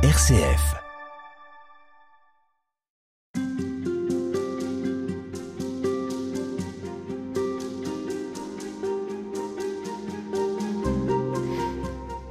[0.00, 0.76] RCF.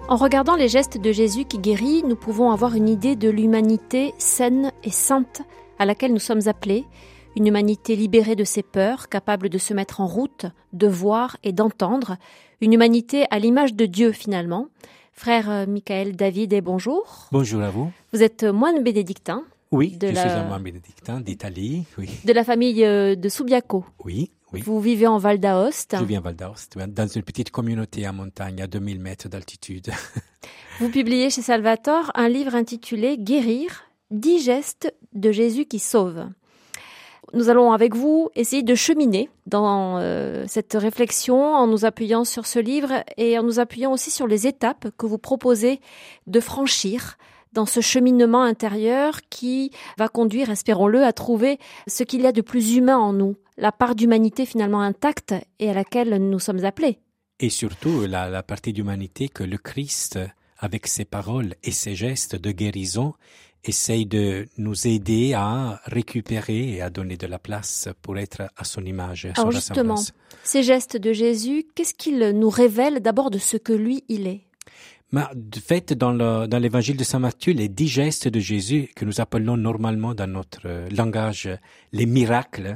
[0.08, 4.14] En regardant les gestes de Jésus qui guérit, nous pouvons avoir une idée de l'humanité
[4.18, 5.42] saine et sainte
[5.78, 6.86] à laquelle nous sommes appelés,
[7.36, 11.52] une humanité libérée de ses peurs, capable de se mettre en route, de voir et
[11.52, 12.16] d'entendre,
[12.62, 14.70] une humanité à l'image de Dieu finalement.
[15.20, 17.28] Frère euh, Michael David et bonjour.
[17.32, 17.92] Bonjour à vous.
[18.14, 19.44] Vous êtes moine bénédictin.
[19.72, 21.86] Oui, De je la- suis un moine bénédictin d'Italie.
[21.98, 23.84] Oui, De la famille euh, de Subiaco.
[24.06, 24.62] oui, oui.
[24.62, 25.96] Vous vivez en Val d'Aoste.
[26.00, 29.90] Je viens à Val d'Aoste, dans une petite communauté en montagne à 2000 mètres d'altitude.
[30.80, 36.28] Vous publiez chez Salvatore un livre intitulé Guérir, 10 gestes de Jésus qui sauve.
[37.34, 42.46] Nous allons avec vous essayer de cheminer dans euh, cette réflexion en nous appuyant sur
[42.46, 45.82] ce livre et en nous appuyant aussi sur les étapes que vous proposez
[46.26, 47.18] de franchir
[47.54, 52.42] dans ce cheminement intérieur qui va conduire, espérons-le, à trouver ce qu'il y a de
[52.42, 57.00] plus humain en nous, la part d'humanité finalement intacte et à laquelle nous sommes appelés.
[57.40, 60.20] Et surtout, la, la partie d'humanité que le Christ,
[60.60, 63.14] avec ses paroles et ses gestes de guérison,
[63.68, 68.64] essaye de nous aider à récupérer et à donner de la place pour être à
[68.64, 69.26] son image.
[69.26, 70.02] à son Alors justement,
[70.44, 74.42] ces gestes de Jésus, qu'est-ce qu'ils nous révèlent d'abord de ce que lui, il est?
[75.14, 78.90] Mais de fait, dans le- dans l'évangile de Saint Matthieu, les dix gestes de Jésus,
[78.96, 81.50] que nous appelons normalement dans notre euh, langage
[81.94, 82.76] les miracles,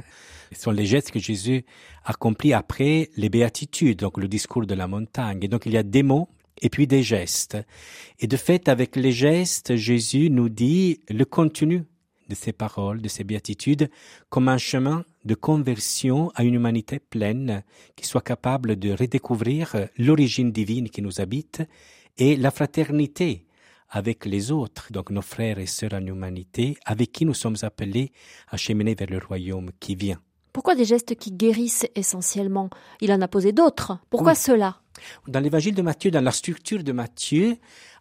[0.56, 1.64] sont les gestes que Jésus
[2.04, 5.38] accomplit après les béatitudes, donc le discours de la montagne.
[5.42, 6.28] Et donc il y a des mots
[6.62, 7.58] et puis des gestes.
[8.18, 11.84] Et de fait, avec les gestes, Jésus nous dit le contenu
[12.28, 13.90] de ces paroles, de ces béatitudes,
[14.30, 17.62] comme un chemin de conversion à une humanité pleine
[17.96, 21.62] qui soit capable de redécouvrir l'origine divine qui nous habite
[22.16, 23.44] et la fraternité
[23.90, 28.12] avec les autres, donc nos frères et sœurs en humanité, avec qui nous sommes appelés
[28.48, 30.20] à cheminer vers le royaume qui vient.
[30.52, 32.68] Pourquoi des gestes qui guérissent essentiellement?
[33.00, 33.98] Il en a posé d'autres.
[34.10, 34.38] Pourquoi Oui.
[34.38, 34.76] cela?
[35.26, 37.56] Dans l'évangile de Matthieu, dans la structure de Matthieu,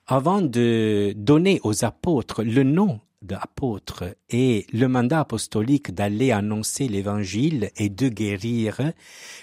[0.07, 7.69] avant de donner aux apôtres le nom d'apôtres et le mandat apostolique d'aller annoncer l'évangile
[7.77, 8.91] et de guérir,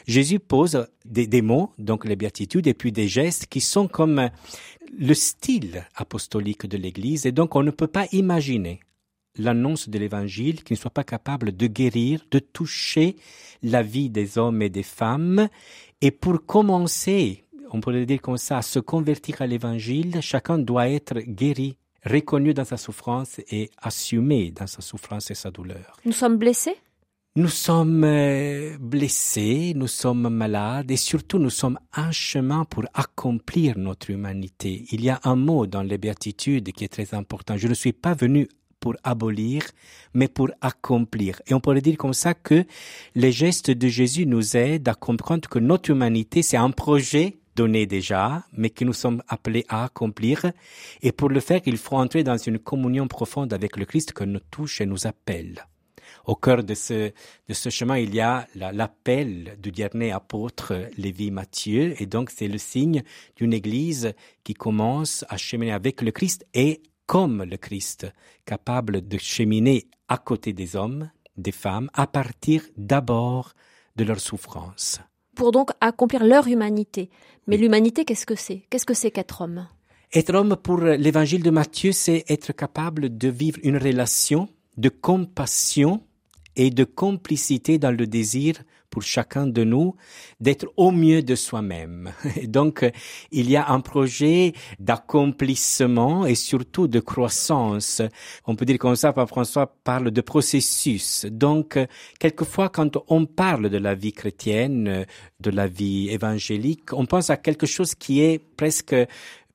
[0.07, 4.31] Jésus pose des, des mots, donc les béatitudes, et puis des gestes qui sont comme
[4.99, 8.81] le style apostolique de l'Église, et donc on ne peut pas imaginer
[9.39, 13.17] l'annonce de l'évangile qui ne soit pas capable de guérir, de toucher
[13.63, 15.49] la vie des hommes et des femmes,
[16.01, 20.89] et pour commencer, on pourrait dire comme ça, à se convertir à l'évangile, chacun doit
[20.89, 25.97] être guéri, reconnu dans sa souffrance et assumé dans sa souffrance et sa douleur.
[26.05, 26.77] Nous sommes blessés?
[27.37, 33.79] Nous sommes euh, blessés, nous sommes malades et surtout nous sommes en chemin pour accomplir
[33.79, 34.87] notre humanité.
[34.91, 37.57] Il y a un mot dans les béatitudes qui est très important.
[37.57, 38.49] Je ne suis pas venu
[38.81, 39.63] pour abolir,
[40.15, 41.41] mais pour accomplir.
[41.47, 42.65] Et on pourrait dire comme ça que
[43.15, 47.87] les gestes de Jésus nous aident à comprendre que notre humanité, c'est un projet donné
[47.87, 50.53] déjà, mais que nous sommes appelés à accomplir.
[51.03, 54.25] Et pour le faire, il faut entrer dans une communion profonde avec le Christ que
[54.25, 55.67] nous touche et nous appelle.
[56.25, 57.11] Au cœur de ce,
[57.49, 62.31] de ce chemin, il y a la- l'appel du dernier apôtre Lévi Matthieu, et donc
[62.31, 63.03] c'est le signe
[63.37, 64.13] d'une église
[64.45, 68.07] qui commence à cheminer avec le Christ et comme le Christ,
[68.45, 73.55] capable de cheminer à côté des hommes, des femmes, à partir d'abord
[73.97, 75.01] de leur souffrance.
[75.35, 77.11] pour donc accomplir leur humanité.
[77.47, 78.65] Mais l'humanité, qu'est-ce que c'est?
[78.69, 79.69] Qu'est-ce que c'est qu'être homme?
[80.13, 86.03] Être homme pour l'évangile de Matthieu, c'est être capable de vivre une relation de compassion
[86.57, 88.55] et de complicité dans le désir
[88.91, 89.95] pour chacun de nous
[90.41, 92.13] d'être au mieux de soi-même.
[92.37, 92.85] Et donc,
[93.31, 98.03] il y a un projet d'accomplissement et surtout de croissance.
[98.47, 101.27] On peut dire comme ça, Pape François parle de processus.
[101.31, 101.79] Donc,
[102.19, 105.05] quelquefois, quand on parle de la vie chrétienne,
[105.41, 108.95] de la vie évangélique, on pense à quelque chose qui est presque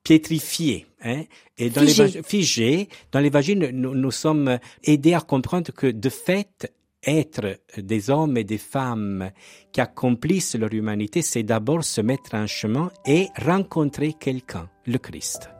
[0.02, 0.86] piétrifié.
[1.02, 1.22] Hein?
[1.58, 2.02] Et dans Figé.
[2.04, 2.88] l'évangile- figé.
[3.12, 6.72] Dans l'évangile, nous, nous sommes aidés à comprendre que de fait,
[7.06, 9.30] être des hommes et des femmes
[9.72, 15.53] qui accomplissent leur humanité, c'est d'abord se mettre en chemin et rencontrer quelqu'un, le Christ.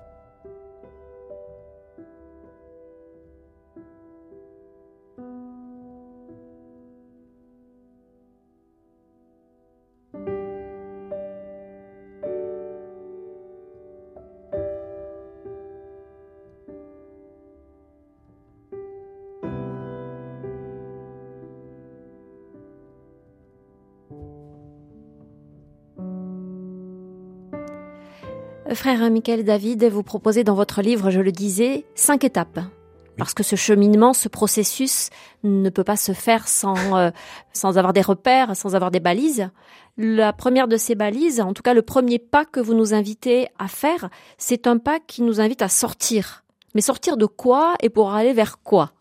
[28.84, 32.60] Frère Michael David, vous proposez dans votre livre, je le disais, cinq étapes.
[33.16, 35.08] Parce que ce cheminement, ce processus
[35.42, 37.10] ne peut pas se faire sans, euh,
[37.54, 39.48] sans avoir des repères, sans avoir des balises.
[39.96, 43.46] La première de ces balises, en tout cas le premier pas que vous nous invitez
[43.58, 46.44] à faire, c'est un pas qui nous invite à sortir.
[46.74, 48.92] Mais sortir de quoi et pour aller vers quoi?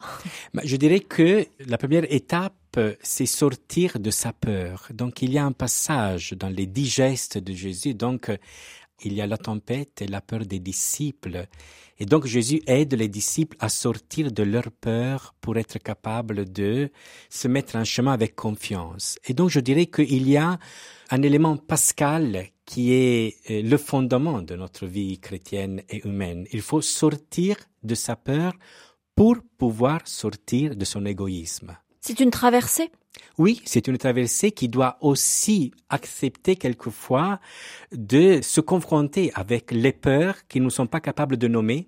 [0.53, 2.53] Bah, Je dirais que la première étape,
[3.01, 4.88] c'est sortir de sa peur.
[4.91, 7.94] Donc il y a un passage dans les dix gestes de Jésus.
[7.94, 8.31] Donc
[9.05, 11.47] il y a la tempête et la peur des disciples.
[12.00, 16.91] Et donc Jésus aide les disciples à sortir de leur peur pour être capable de
[17.29, 19.19] se mettre en chemin avec confiance.
[19.25, 20.59] Et donc je dirais qu'il y a
[21.09, 26.47] un élément pascal qui est euh, le fondement de notre vie chrétienne et humaine.
[26.51, 28.53] Il faut sortir de sa peur
[29.15, 31.77] pour pouvoir sortir de son égoïsme.
[32.05, 32.91] C'est une traversée?
[33.38, 37.39] Oui, c'est une traversée qui doit aussi accepter quelquefois
[37.94, 41.88] de se confronter avec les peurs qui ne sont pas capables de nommer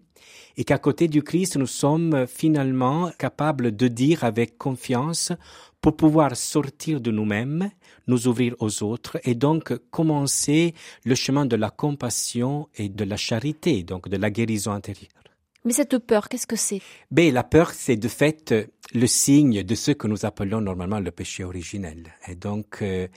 [0.56, 5.34] et qu'à côté du Christ, nous sommes finalement capables de dire avec confiance
[5.82, 7.70] pour pouvoir sortir de nous-mêmes,
[8.08, 13.18] nous ouvrir aux autres et donc commencer le chemin de la compassion et de la
[13.18, 15.12] charité, donc de la guérison intérieure.
[15.66, 16.80] Mais cette peur, qu'est-ce que c'est?
[17.10, 18.54] Ben, la peur, c'est de fait
[18.94, 22.14] le signe de ce que nous appelons normalement le péché originel.
[22.28, 23.08] Et donc, euh,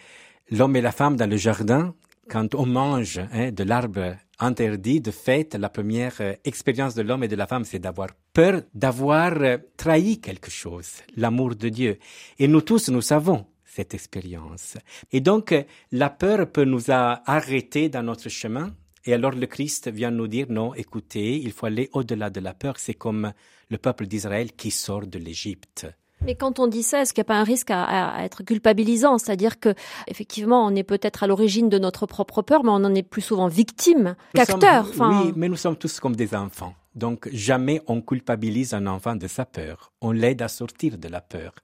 [0.51, 1.95] l'homme et la femme dans le jardin,
[2.29, 7.25] quand on mange hein, de l'arbre interdit, de fait, la première euh, expérience de l'homme
[7.25, 11.99] et de la femme, c'est d'avoir peur d'avoir euh, trahi quelque chose, l'amour de Dieu.
[12.39, 14.77] Et nous tous, nous savons cette expérience.
[15.13, 15.55] Et donc,
[15.93, 18.75] la peur peut nous arrêter dans notre chemin,
[19.05, 22.55] et alors le Christ vient nous dire, non, écoutez, il faut aller au-delà de la
[22.55, 22.75] peur.
[22.79, 23.33] C'est comme
[23.71, 25.87] le peuple d'Israël qui sort de l'Égypte.
[26.23, 29.19] Mais quand on dit ça, est-ce qu'il n'y a pas un risque à, être culpabilisant?
[29.19, 29.75] C'est-à-dire que,
[30.09, 33.23] effectivement, on est peut-être à l'origine de notre propre peur, mais on en est plus
[33.23, 34.91] souvent victime qu'acteur.
[34.99, 36.75] Oui, mais nous sommes tous comme des enfants.
[36.95, 39.93] Donc, jamais on culpabilise un enfant de sa peur.
[40.01, 41.55] On l'aide à sortir de la peur.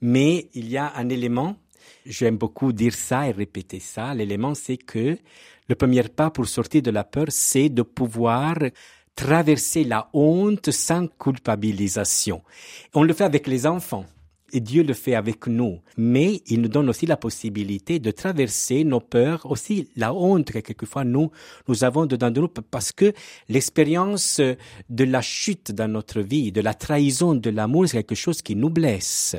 [0.00, 1.56] Mais il y a un élément,
[2.06, 5.18] j'aime beaucoup dire ça et répéter ça, l'élément c'est que
[5.68, 8.56] le premier pas pour sortir de la peur, c'est de pouvoir
[9.20, 12.40] traverser la honte sans culpabilisation.
[12.94, 14.06] On le fait avec les enfants.
[14.52, 15.78] Et Dieu le fait avec nous.
[15.98, 20.58] Mais il nous donne aussi la possibilité de traverser nos peurs, aussi la honte que
[20.60, 21.30] quelquefois nous,
[21.68, 23.12] nous avons dedans de nous, parce que
[23.48, 28.40] l'expérience de la chute dans notre vie, de la trahison de l'amour, c'est quelque chose
[28.40, 29.36] qui nous blesse.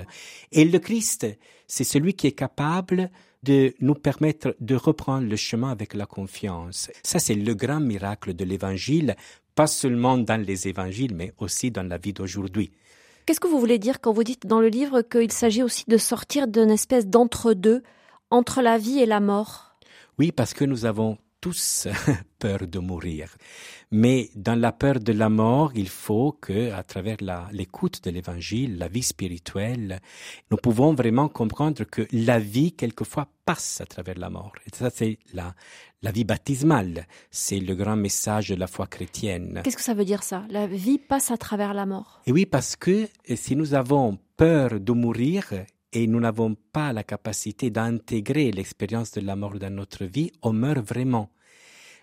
[0.51, 1.27] Et le Christ,
[1.67, 3.09] c'est celui qui est capable
[3.43, 6.91] de nous permettre de reprendre le chemin avec la confiance.
[7.03, 9.15] Ça, c'est le grand miracle de l'Évangile,
[9.56, 12.71] pas seulement dans les évangiles, mais aussi dans la vie d'aujourd'hui.
[13.25, 15.98] Qu'est-ce que vous voulez dire quand vous dites dans le livre qu'il s'agit aussi de
[15.98, 17.83] sortir d'une espèce d'entre-deux,
[18.30, 19.75] entre la vie et la mort?
[20.18, 21.88] Oui, parce que nous avons tous
[22.39, 23.35] peur de mourir.
[23.91, 27.17] Mais dans la peur de la mort, il faut que, à travers
[27.51, 29.99] l'écoute de l'évangile, la vie spirituelle,
[30.49, 34.53] nous pouvons vraiment comprendre que la vie, quelquefois, passe à travers la mort.
[34.65, 35.53] Et ça, c'est la,
[36.01, 37.07] la vie baptismale.
[37.31, 39.61] C'est le grand message de la foi chrétienne.
[39.63, 40.45] Qu'est-ce que ça veut dire ça?
[40.49, 42.21] La vie passe à travers la mort?
[42.27, 45.51] Et oui, parce que si nous avons peur de mourir,
[45.93, 50.53] et nous n'avons pas la capacité d'intégrer l'expérience de la mort dans notre vie, on
[50.53, 51.29] meurt vraiment.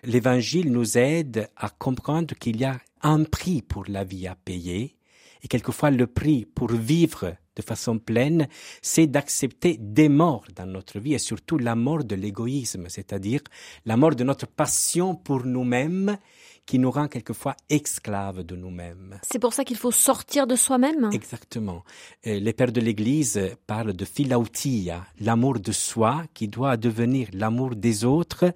[0.03, 4.95] L'évangile nous aide à comprendre qu'il y a un prix pour la vie à payer,
[5.41, 8.47] et quelquefois le prix pour vivre de façon pleine,
[8.81, 13.41] c'est d'accepter des morts dans notre vie, et surtout la mort de l'égoïsme, c'est-à-dire
[13.85, 16.17] la mort de notre passion pour nous-mêmes,
[16.65, 19.19] qui nous rend quelquefois esclaves de nous-mêmes.
[19.23, 21.83] C'est pour ça qu'il faut sortir de soi-même Exactement.
[22.27, 27.75] Euh, les pères de l'Église parlent de philautia, l'amour de soi qui doit devenir l'amour
[27.75, 28.53] des autres.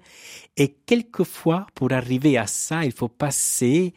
[0.56, 3.94] Et quelquefois, pour arriver à ça, il faut passer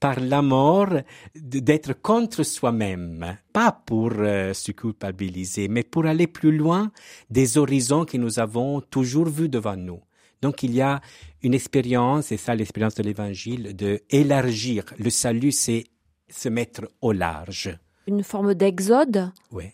[0.00, 0.92] par la mort
[1.34, 6.90] d'être contre soi-même, pas pour euh, se culpabiliser, mais pour aller plus loin
[7.30, 10.00] des horizons que nous avons toujours vus devant nous.
[10.42, 11.00] Donc il y a
[11.42, 14.02] une expérience, et ça l'expérience de l'évangile, de.
[14.12, 15.84] Le salut, c'est
[16.28, 17.78] se mettre au large.
[18.06, 19.32] Une forme d'exode,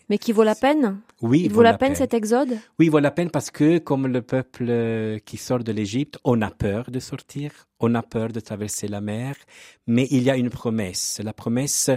[0.09, 0.99] mais qui vaut la peine?
[1.21, 2.57] Oui, il vaut, la, peine, cet exode?
[2.79, 6.17] Oui, il vaut la peine parce que, comme le peuple euh, qui sort de l'Égypte,
[6.23, 9.35] on a peur de sortir, on a peur de traverser la mer,
[9.85, 11.91] mais il y a une promesse, la promesse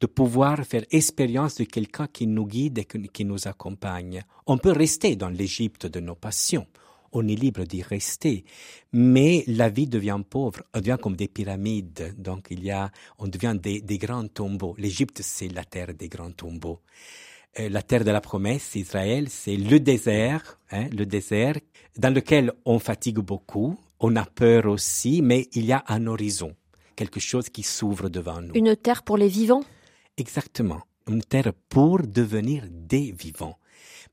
[0.00, 4.22] de pouvoir faire expérience de quelqu'un qui nous guide et qui nous accompagne.
[4.46, 6.66] On peut rester dans l'Égypte de nos passions
[7.12, 8.44] on est libre d'y rester.
[8.92, 12.14] Mais la vie devient pauvre, on devient comme des pyramides.
[12.18, 14.74] Donc il y a, on devient des, grands tombeaux.
[14.78, 16.80] L'Égypte, c'est la terre des grands tombeaux.
[17.58, 21.56] Euh, la terre de la promesse, Israël, c'est le désert, hein, le désert
[21.98, 26.54] dans lequel on fatigue beaucoup, on a peur aussi, mais il y a un horizon,
[26.96, 28.54] quelque chose qui s'ouvre devant nous.
[28.54, 29.64] Une terre pour les vivants?
[30.16, 33.58] Exactement, une terre pour devenir des vivants.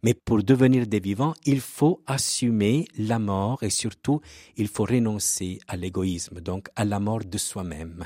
[0.03, 4.21] Mais pour devenir des vivants, il faut assumer la mort et surtout,
[4.55, 8.05] il faut renoncer à l'égoïsme, donc à la mort de soi-même.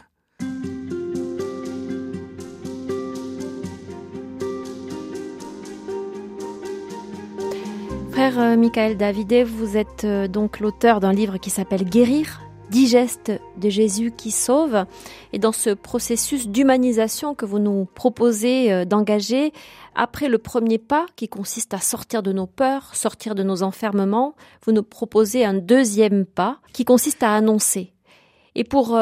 [8.12, 12.88] Frère euh, Michael Davidet, vous êtes euh, donc l'auteur d'un livre qui s'appelle Guérir, dix
[12.88, 14.86] gestes de Jésus qui sauve.
[15.32, 19.54] Et dans ce processus d'humanisation que vous nous proposez euh, d'engager,
[19.96, 24.36] après le premier pas qui consiste à sortir de nos peurs, sortir de nos enfermements,
[24.66, 27.94] vous nous proposez un deuxième pas qui consiste à annoncer.
[28.56, 29.00] Et pour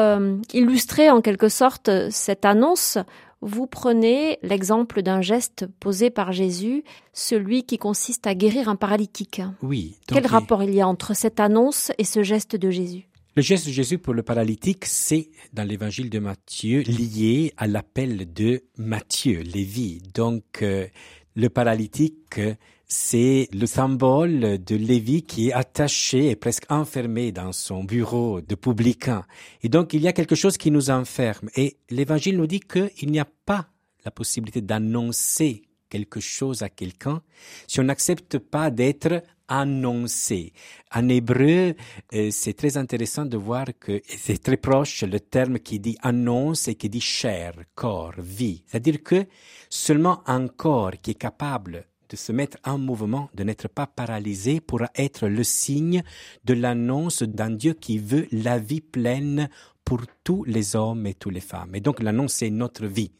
[0.54, 2.96] illustrer en quelque sorte cette annonce,
[3.42, 9.42] vous prenez l'exemple d'un geste posé par Jésus, celui qui consiste à guérir un paralytique.
[9.62, 9.96] Oui.
[10.06, 13.08] Quel rapport il y a entre cette annonce et ce geste de Jésus?
[13.34, 18.30] Le geste de Jésus pour le paralytique, c'est dans l'évangile de Matthieu lié à l'appel
[18.30, 20.02] de Matthieu, Lévi.
[20.12, 20.86] Donc, euh,
[21.34, 22.38] le paralytique,
[22.84, 28.54] c'est le symbole de Lévi qui est attaché et presque enfermé dans son bureau de
[28.54, 29.24] publicain.
[29.62, 31.48] Et donc il y a quelque chose qui nous enferme.
[31.56, 33.70] Et l'évangile nous dit qu'il n'y a pas
[34.04, 37.22] la possibilité d'annoncer quelque chose à quelqu'un
[37.66, 40.52] si on n'accepte pas d'être annoncé.
[40.94, 41.74] En hébreu,
[42.14, 46.68] euh, c'est très intéressant de voir que c'est très proche le terme qui dit annonce
[46.68, 48.62] et qui dit chair, corps, vie.
[48.66, 49.26] C'est-à-dire que
[49.68, 54.60] seulement un corps qui est capable de se mettre en mouvement, de n'être pas paralysé,
[54.60, 56.02] pourra être le signe
[56.44, 59.48] de l'annonce d'un Dieu qui veut la vie pleine
[59.84, 61.74] pour tous les hommes et toutes les femmes.
[61.74, 63.12] Et donc l'annonce, c'est notre vie.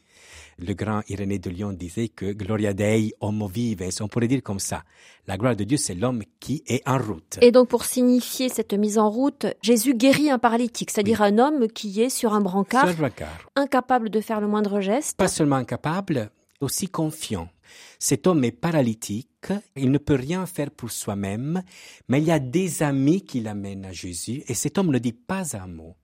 [0.59, 4.59] Le grand Irénée de Lyon disait que Gloria Dei homo vives, on pourrait dire comme
[4.59, 4.83] ça?
[5.27, 7.39] La gloire de Dieu, c'est l'homme qui est en route.
[7.41, 11.67] Et donc pour signifier cette mise en route, Jésus guérit un paralytique, c'est-à-dire un homme
[11.67, 13.47] qui est sur un brancard, Sur brancard.
[13.55, 15.17] incapable de faire le moindre geste.
[15.17, 16.29] Pas seulement incapable,
[16.61, 17.49] aussi confiant.
[17.99, 21.63] Cet homme est paralytique, il ne peut rien faire pour soi-même,
[22.07, 25.13] mais il y a des amis qui l'amènent à Jésus, et cet homme ne dit
[25.13, 25.95] pas un mot,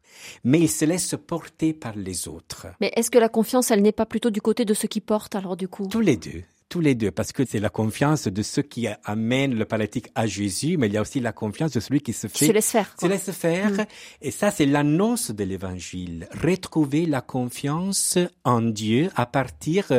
[0.44, 2.68] mais il se laisse porter par les autres.
[2.82, 5.36] Mais est-ce que la confiance, elle n'est pas plutôt du côté de ceux qui portent
[5.36, 5.88] alors du coup?
[5.88, 9.56] Tous les deux tous les deux, parce que c'est la confiance de ceux qui amènent
[9.56, 12.28] le paralytique à Jésus, mais il y a aussi la confiance de celui qui se
[12.28, 12.46] fait...
[12.46, 12.96] se laisse faire.
[13.02, 13.72] Se laisse faire.
[13.72, 13.86] Mm.
[14.22, 16.28] Et ça, c'est l'annonce de l'évangile.
[16.44, 19.92] Retrouver la confiance en Dieu à partir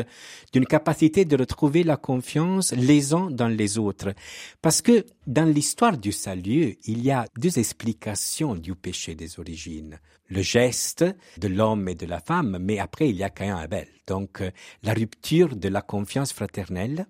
[0.53, 4.15] d'une capacité de retrouver la confiance les uns dans les autres.
[4.63, 10.01] Parce que dans l'histoire du salut, il y a deux explications du péché des origines
[10.29, 11.05] le geste
[11.39, 13.87] de l'homme et de la femme, mais après il y a Caïn et Abel.
[14.09, 14.51] Donc euh,
[14.83, 17.07] la rupture de la confiance fraternelle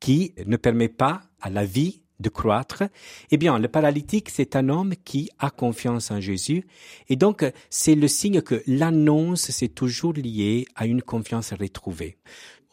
[0.00, 2.84] qui ne permet pas à la vie de croître.
[3.30, 6.64] Eh bien, le paralytique, c'est un homme qui a confiance en Jésus.
[7.08, 12.18] Et donc, c'est le signe que l'annonce, c'est toujours lié à une confiance retrouvée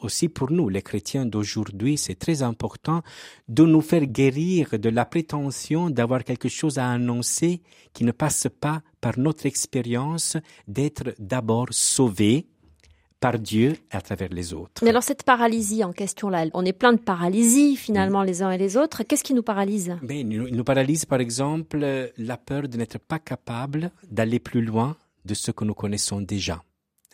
[0.02, 3.02] aussi pour nous, les chrétiens d'aujourd'hui, c'est très important
[3.48, 7.62] de nous faire guérir de la prétention d'avoir quelque chose à annoncer
[7.94, 12.48] qui ne passe pas par notre expérience d'être d'abord sauvé
[13.20, 14.84] par Dieu à travers les autres.
[14.84, 18.52] Mais alors cette paralysie en question là, on est plein de paralysie finalement les uns
[18.52, 19.04] et les autres.
[19.04, 19.96] Qu'est-ce qui nous paralyse?
[20.02, 24.98] Mais il nous paralyse par exemple la peur de n'être pas capable d'aller plus loin
[25.24, 26.64] de ce que nous connaissons déjà.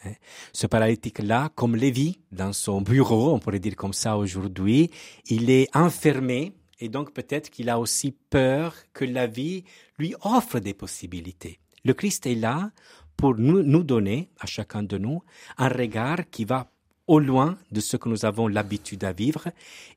[0.06, 0.14] Hein.
[0.54, 4.92] Ce paralytique-là, comme Lévi, dans son bureau, on pourrait dire comme ça aujourd'hui,
[5.28, 9.64] il est enfermé et donc peut-être qu'il a aussi peur que la vie
[9.98, 11.60] lui offre des possibilités.
[11.84, 12.72] Le Christ est là
[13.16, 15.24] pour nous, nous donner, à chacun de nous,
[15.58, 16.70] un regard qui va
[17.08, 19.48] au loin de ce que nous avons l'habitude à vivre.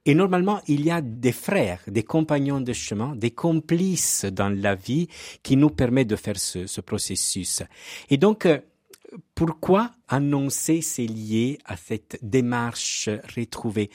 [0.07, 4.76] Et normalement, il y a des frères, des compagnons de chemin, des complices dans la
[4.76, 5.09] vie
[5.42, 7.62] qui nous permettent de faire ce, ce processus.
[8.09, 8.61] Et donc, euh,
[9.35, 13.90] pourquoi annoncer c'est lié à cette démarche retrouvée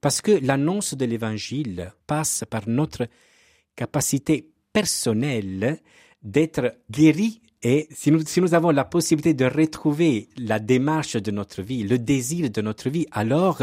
[0.00, 3.06] Parce que l'annonce de l'Évangile passe par notre
[3.76, 5.80] capacité personnelle
[6.22, 11.30] d'être guéri et si nous, si nous avons la possibilité de retrouver la démarche de
[11.30, 13.62] notre vie, le désir de notre vie, alors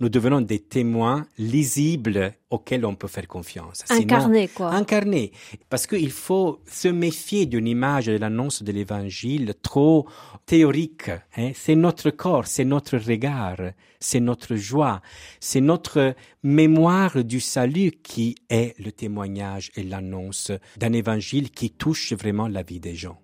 [0.00, 3.84] nous devenons des témoins lisibles auxquels on peut faire confiance.
[3.88, 4.72] Incarnés, quoi.
[4.72, 5.32] Incarnés.
[5.70, 10.06] Parce qu'il faut se méfier d'une image de l'annonce de l'évangile trop
[10.44, 11.10] théorique.
[11.38, 11.52] Hein.
[11.54, 13.56] C'est notre corps, c'est notre regard,
[13.98, 15.00] c'est notre joie,
[15.40, 22.12] c'est notre mémoire du salut qui est le témoignage et l'annonce d'un évangile qui touche
[22.12, 23.18] vraiment la vie des gens.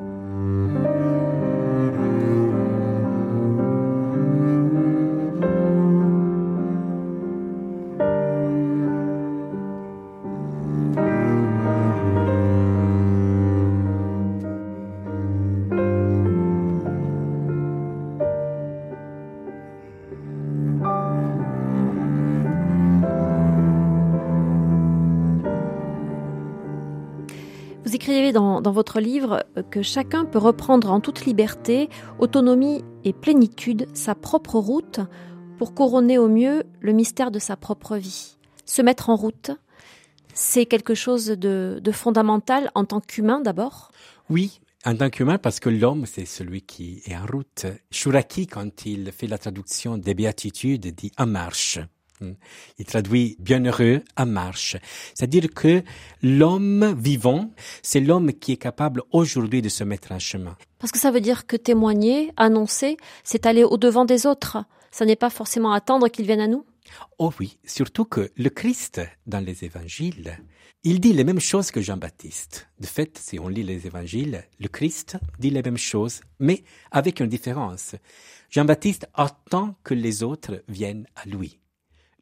[0.00, 1.49] うん
[28.00, 34.14] écrivez dans, votre livre que chacun peut reprendre en toute liberté, autonomie et plénitude sa
[34.14, 35.00] propre route
[35.58, 38.38] pour couronner au mieux le mystère de sa propre vie.
[38.64, 39.50] Se mettre en route,
[40.32, 43.90] c'est quelque chose de, de fondamental en tant qu'humain d'abord
[44.30, 47.66] Oui, en tant qu'humain, parce que l'homme, c'est celui qui est en route.
[47.90, 51.78] Shuraki, quand il fait la traduction des béatitudes, dit en marche.
[52.20, 52.32] Hmm.
[52.78, 54.76] Il traduit bienheureux en marche.
[55.14, 55.82] C'est-à-dire que
[56.22, 57.50] l'homme vivant,
[57.82, 60.56] c'est l'homme qui est capable aujourd'hui de se mettre en chemin.
[60.78, 64.58] Parce que ça veut dire que témoigner, annoncer, c'est aller au-devant des autres.
[64.90, 66.64] Ça n'est pas forcément attendre qu'ils viennent à nous
[67.18, 70.38] Oh oui, surtout que le Christ, dans les évangiles,
[70.82, 72.68] il dit les mêmes choses que Jean-Baptiste.
[72.80, 77.20] De fait, si on lit les évangiles, le Christ dit les mêmes choses, mais avec
[77.20, 77.94] une différence.
[78.50, 81.59] Jean-Baptiste attend que les autres viennent à lui.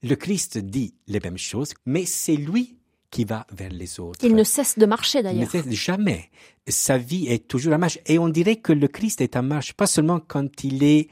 [0.03, 2.77] Le Christ dit les mêmes choses, mais c'est lui
[3.11, 4.21] qui va vers les autres.
[4.23, 5.51] Il ne cesse de marcher Il ne d'ailleurs.
[5.51, 6.31] cesse jamais.
[6.69, 7.99] Sa vie est toujours en marche.
[8.07, 11.09] Et on dirait que le Christ est en marche, pas seulement quand il est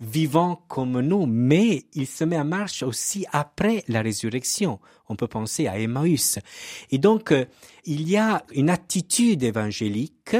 [0.00, 4.78] vivant comme nous, mais il se met en marche aussi après la résurrection.
[5.08, 6.38] On peut penser à Emmaüs.
[6.90, 7.46] Et donc, euh,
[7.84, 10.36] il y a une attitude évangélique.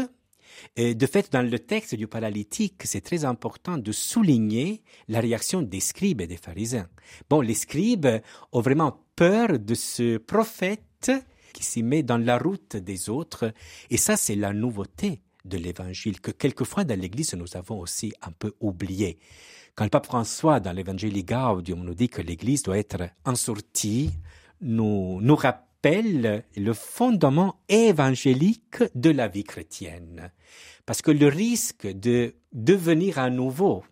[0.76, 5.80] De fait, dans le texte du paralytique, c'est très important de souligner la réaction des
[5.80, 6.88] scribes et des pharisiens.
[7.30, 8.06] Bon, les scribes
[8.52, 11.10] ont vraiment peur de ce prophète
[11.52, 13.52] qui s'y met dans la route des autres.
[13.90, 18.32] Et ça, c'est la nouveauté de l'évangile que quelquefois dans l'église nous avons aussi un
[18.32, 19.18] peu oublié.
[19.74, 24.10] Quand le pape François, dans l'évangile Gaudium, nous dit que l'église doit être en sortie,
[24.60, 30.30] nous, nous rappelle le fondement évangélique de la vie chrétienne.
[30.84, 33.84] Parce que le risque de devenir à nouveau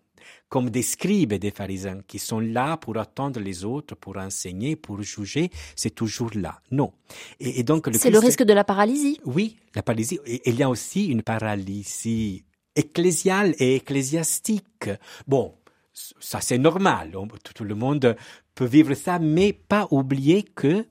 [0.49, 4.75] comme des scribes et des pharisiens qui sont là pour attendre les autres, pour enseigner,
[4.75, 6.61] pour juger, c'est toujours là.
[6.71, 6.93] Non.
[7.39, 9.19] Et, et donc C'est le risque de la paralysie.
[9.25, 10.19] oui, la paralysie.
[10.25, 14.89] Et il y a aussi une paralysie ecclésiale et ecclésiastique.
[15.27, 15.55] Bon,
[15.93, 17.11] ça c'est normal.
[17.53, 18.15] Tout le monde
[18.53, 20.85] peut vivre ça, mais pas oublier que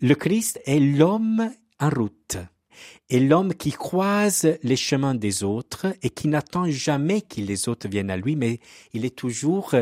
[0.00, 2.38] le Christ est l'homme en route.
[3.08, 7.88] Et l'homme qui croise les chemins des autres et qui n'attend jamais que les autres
[7.88, 8.60] viennent à lui, mais
[8.92, 9.74] il est toujours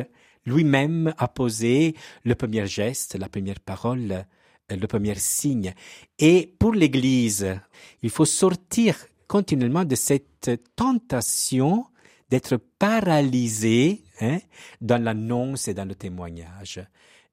[0.46, 4.24] lui-même à poser le premier geste, la première parole,
[4.70, 5.74] le premier signe.
[6.18, 7.60] Et pour l'Église,
[8.02, 11.84] il faut sortir continuellement de cette tentation
[12.30, 14.38] d'être paralysé hein,
[14.80, 16.80] dans l'annonce et dans le témoignage.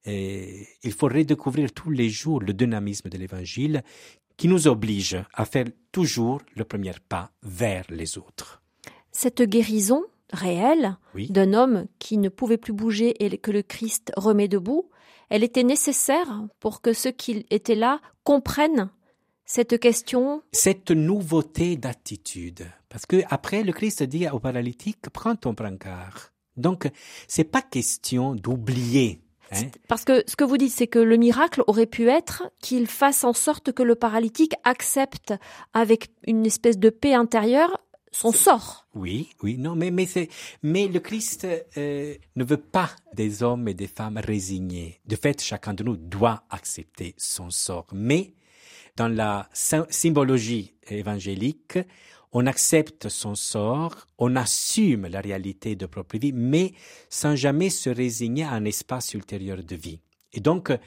[0.05, 3.83] Et il faut redécouvrir tous les jours le dynamisme de l'Évangile
[4.37, 8.61] qui nous oblige à faire toujours le premier pas vers les autres.
[9.11, 11.29] Cette guérison réelle Oui.
[11.29, 14.89] d'un homme qui ne pouvait plus bouger et que le Christ remet debout,
[15.29, 18.89] elle était nécessaire pour que ceux qui étaient là comprennent
[19.45, 20.41] cette question.
[20.51, 22.65] cette nouveauté d'attitude.
[22.89, 26.31] Parce que après, le Christ dit au paralytique, prends ton brancard.
[26.57, 26.89] Donc,
[27.27, 29.21] c'est pas question d'oublier.
[29.51, 29.63] Hein?
[29.87, 33.23] Parce que ce que vous dites, c'est que le miracle aurait pu être qu'il fasse
[33.23, 35.33] en sorte que le paralytique accepte
[35.73, 37.79] avec une espèce de paix intérieure
[38.11, 38.87] son sort.
[38.93, 40.29] Oui, oui, non, mais, mais, c'est,
[40.63, 45.01] mais le Christ euh, ne veut pas des hommes et des femmes résignés.
[45.05, 47.87] De fait, chacun de nous doit accepter son sort.
[47.91, 48.33] Mais
[48.95, 51.77] dans la sy- symbologie évangélique,
[52.37, 56.73] on accepte son sort, on assume la réalité de propre vie, mais
[57.09, 60.01] sans jamais se résigner à un espace ultérieur de vie.
[60.33, 60.77] Et donc, euh,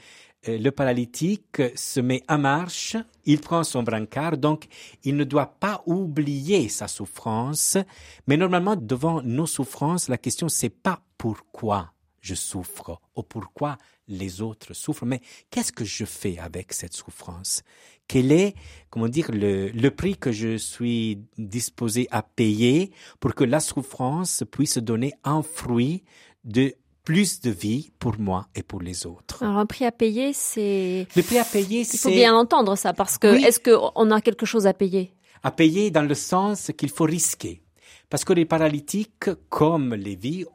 [0.45, 4.67] le paralytique se met en marche, il prend son brancard, donc
[5.03, 7.79] il ne doit pas oublier sa souffrance,
[8.27, 13.77] mais normalement, devant nos souffrances, la question c'est pas pourquoi je souffre ou pourquoi
[14.07, 17.63] les autres souffrent, mais qu'est-ce que je fais avec cette souffrance?
[18.07, 18.55] Quel est,
[18.89, 24.43] comment dire, le, le prix que je suis disposé à payer pour que la souffrance
[24.51, 26.03] puisse donner un fruit
[26.43, 29.43] de plus de vie pour moi et pour les autres?
[29.43, 31.07] Alors un prix à payer, c'est...
[31.15, 33.43] Le prix à payer, Il faut bien entendre ça, parce que Oui.
[33.43, 35.11] est-ce qu'on a quelque chose à payer?
[35.43, 37.61] À payer dans le sens qu'il faut risquer.
[38.09, 40.45] Parce que les paralytiques, comme les vies,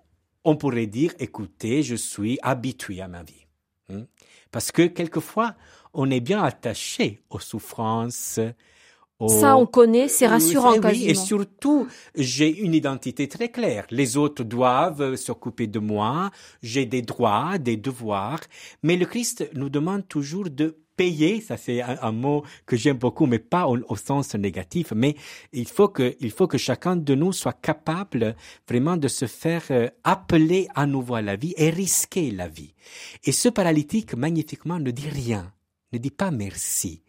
[0.45, 3.47] on pourrait dire, écoutez, je suis habitué à ma vie.
[3.91, 4.05] Hein.
[4.51, 5.55] Parce que quelquefois,
[5.93, 8.39] on est bien attaché aux souffrances.
[9.21, 13.87] aux- Ça, on connaît, c'est rassurant Oui, et surtout, j'ai une identité très claire.
[13.91, 16.31] Les autres doivent s'occuper de moi,
[16.63, 18.41] j'ai des droits, des devoirs,
[18.83, 22.99] mais le Christ nous demande toujours de payer, ça c'est un, un mot que j'aime
[22.99, 25.17] beaucoup, mais pas au, au sens négatif, mais
[25.53, 28.37] il faut que, il faut que chacun de nous soit capable
[28.69, 32.75] vraiment de se faire euh, appeler à nouveau à la vie et risquer la vie.
[33.25, 35.53] Et ce paralytique, magnifiquement, ne dit rien,
[35.93, 37.03] ne dit pas merci.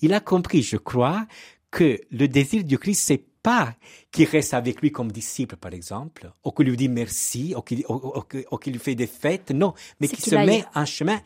[0.00, 1.26] Il a compris, je crois,
[1.70, 3.74] que le désir du Christ, c'est pas
[4.10, 8.72] qu'il reste avec lui comme disciple, par exemple, ou qu'il lui dit merci, ou qu'il
[8.72, 11.20] lui fait des fêtes, non, mais qu'il se met en chemin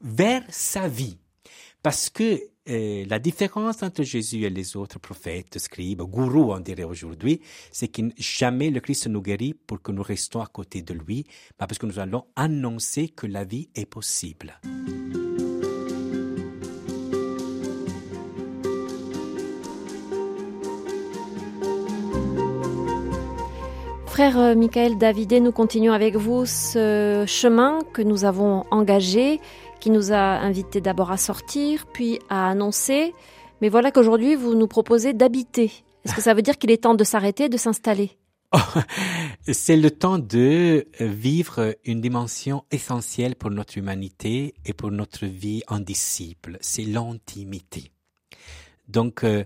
[0.00, 1.18] vers sa vie.
[1.86, 6.82] Parce que euh, la différence entre Jésus et les autres prophètes, scribes, gourous, on dirait
[6.82, 10.92] aujourd'hui, c'est que jamais le Christ nous guérit pour que nous restons à côté de
[10.92, 14.58] lui, mais parce que nous allons annoncer que la vie est possible.
[24.16, 29.42] Frère euh, Michael Davidé, nous continuons avec vous ce chemin que nous avons engagé,
[29.80, 33.12] qui nous a invités d'abord à sortir, puis à annoncer.
[33.60, 35.72] Mais voilà qu'aujourd'hui, vous nous proposez d'habiter.
[36.04, 38.16] Est-ce que ça veut dire qu'il est temps de s'arrêter, de s'installer?
[39.52, 45.62] C'est le temps de vivre une dimension essentielle pour notre humanité et pour notre vie
[45.68, 46.58] en disciple.
[46.60, 47.90] C'est l'intimité.
[48.88, 49.44] Donc, euh,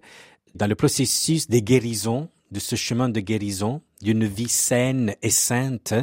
[0.55, 5.95] dans le processus des guérisons, de ce chemin de guérison, d'une vie saine et sainte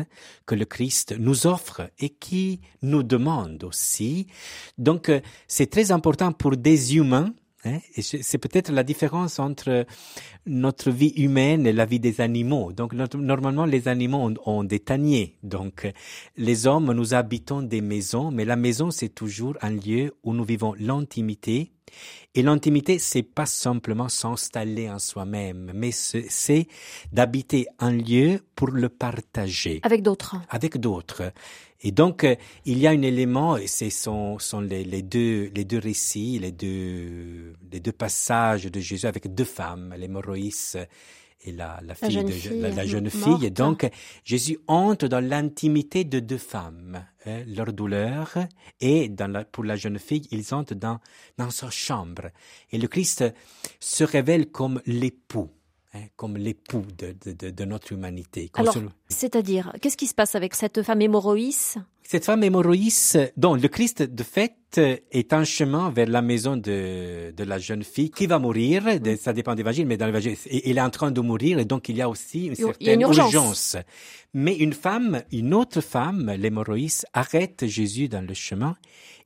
[0.45, 4.27] que le Christ nous offre et qui nous demande aussi.
[4.77, 7.33] Donc, euh, c'est très important pour des humains
[7.65, 9.85] hein, et c'est peut-être la différence entre
[10.45, 12.71] notre vie humaine et la vie des animaux.
[12.71, 15.37] Donc, normalement, les animaux ont, ont, des taniers.
[15.43, 15.91] Donc,
[16.37, 20.45] les hommes, nous habitons des maisons, mais la maison, c'est toujours un lieu où nous
[20.45, 21.71] vivons l'intimité,
[22.35, 26.67] et l'intimité, c'est pas simplement s'installer en soi-même, mais c'est
[27.11, 29.79] d'habiter un lieu pour le partager.
[29.83, 30.35] Avec d'autres.
[30.49, 31.31] Avec d'autres.
[31.81, 35.51] Et donc, euh, il y a un élément, et ce sont, sont les, les, deux,
[35.55, 40.77] les deux récits, les deux, les deux passages de Jésus avec deux femmes, les Moroïs
[41.41, 43.45] et la, la, fille jeune de, fille, la, la jeune fille.
[43.45, 43.89] Et donc,
[44.23, 48.33] Jésus entre dans l'intimité de deux femmes, hein, leur douleur,
[48.81, 50.99] et dans pour la jeune fille, ils entrent dans,
[51.37, 52.31] dans sa chambre.
[52.71, 53.23] Et le Christ
[53.79, 55.49] se révèle comme l'époux.
[55.93, 58.49] Hein, comme l'époux de, de, de, de notre humanité.
[58.53, 58.75] Alors,
[59.09, 61.77] c'est-à-dire, qu'est-ce qui se passe avec cette femme hémorroïs?
[62.03, 64.53] Cette femme hémorroïs, dont le Christ, de fait,
[65.11, 68.99] est en chemin vers la maison de, de la jeune fille qui va mourir.
[69.01, 71.59] De- ça dépend de l'évangile, mais dans l'évangile, et- il est en train de mourir,
[71.59, 73.75] et donc il y a aussi une Il y a certaine une urgence.
[74.33, 78.75] Mais une femme, une autre femme, l'hémorroïs, arrête Jésus dans le chemin.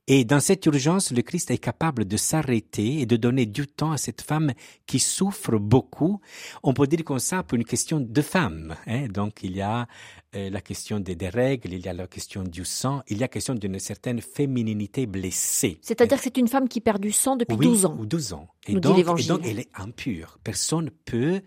[0.08, 3.92] Et dans cette urgence, le Christ est capable de s'arrêter et de donner du temps
[3.92, 4.52] à cette femme
[4.86, 6.20] qui souffre beaucoup.
[6.64, 8.74] On peut dire comme ça pour une question de femme.
[8.88, 9.06] Hein?
[9.06, 9.86] Donc il y a
[10.34, 13.20] euh, la question des, des règles, il y a la question du sang, il y
[13.20, 15.78] a la question d'une certaine fémininité blessée.
[15.82, 17.96] C'est-à-dire que c'est une femme qui perd du sang depuis Oui, 12 ans.
[18.00, 18.48] Ou 12 ans.
[18.66, 20.38] Et nous dit donc, et donc, elle est impure.
[20.42, 21.42] Personne peut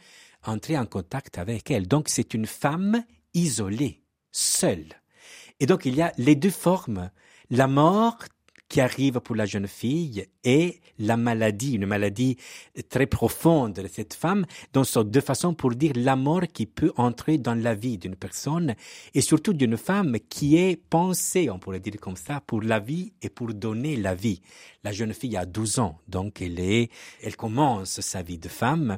[0.46, 1.88] entrer en contact avec elle.
[1.88, 4.86] Donc, c'est une femme isolée, seule.
[5.60, 7.10] Et donc, il y a les deux formes.
[7.50, 8.18] La mort
[8.68, 12.38] qui arrive pour la jeune fille et la maladie, une maladie
[12.90, 16.92] très profonde de cette femme, donc sont deux façons pour dire la mort qui peut
[16.98, 18.76] entrer dans la vie d'une personne
[19.14, 23.14] et surtout d'une femme qui est pensée, on pourrait dire comme ça, pour la vie
[23.22, 24.42] et pour donner la vie.
[24.84, 26.90] La jeune fille a 12 ans, donc elle est,
[27.22, 28.98] elle commence sa vie de femme.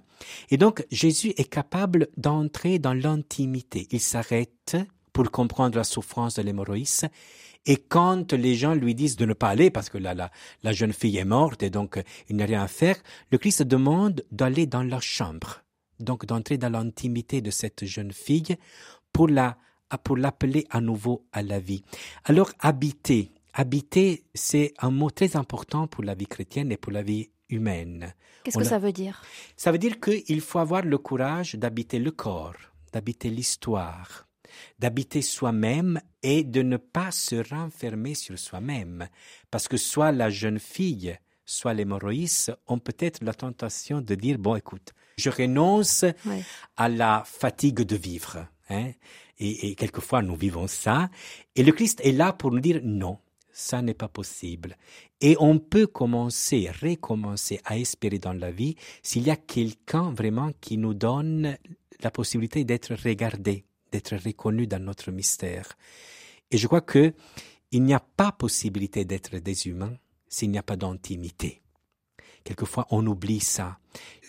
[0.49, 3.87] Et donc, Jésus est capable d'entrer dans l'intimité.
[3.91, 4.75] Il s'arrête
[5.13, 7.05] pour comprendre la souffrance de l'hémorroïs.
[7.67, 10.31] Et quand les gens lui disent de ne pas aller parce que la, la,
[10.63, 12.95] la jeune fille est morte et donc euh, il n'y a rien à faire,
[13.31, 15.61] le Christ demande d'aller dans la chambre.
[15.99, 18.55] Donc d'entrer dans l'intimité de cette jeune fille
[19.11, 19.57] pour la,
[20.03, 21.83] pour l'appeler à nouveau à la vie.
[22.23, 23.31] Alors habiter.
[23.53, 28.13] Habiter, c'est un mot très important pour la vie chrétienne et pour la vie humaine.
[28.43, 29.23] Qu'est-ce que ça veut dire?
[29.55, 32.53] Ça veut dire qu'il faut avoir le courage d'habiter le corps,
[32.93, 34.26] d'habiter l'histoire,
[34.79, 39.07] d'habiter soi-même et de ne pas se renfermer sur soi-même.
[39.51, 44.55] Parce que soit la jeune fille, soit l'hémorroïs ont peut-être la tentation de dire, bon,
[44.55, 46.43] écoute, je renonce Ouais.
[46.75, 48.45] à la fatigue de vivre.
[48.69, 48.91] Hein?
[49.39, 51.09] Et, et quelquefois, nous vivons ça.
[51.55, 53.17] Et le Christ est là pour nous dire, non,
[53.51, 54.75] ça n'est pas possible.
[55.21, 60.51] Et on peut commencer, recommencer à espérer dans la vie s'il y a quelqu'un vraiment
[60.61, 61.57] qui nous donne
[62.01, 65.73] la possibilité d'être regardé, d'être reconnu dans notre mystère.
[66.51, 67.13] Et je crois que
[67.71, 69.97] il n'y a pas possibilité d'être des humains
[70.29, 71.61] s'il n'y a pas d'intimité.
[72.43, 73.77] Quelquefois, on oublie ça.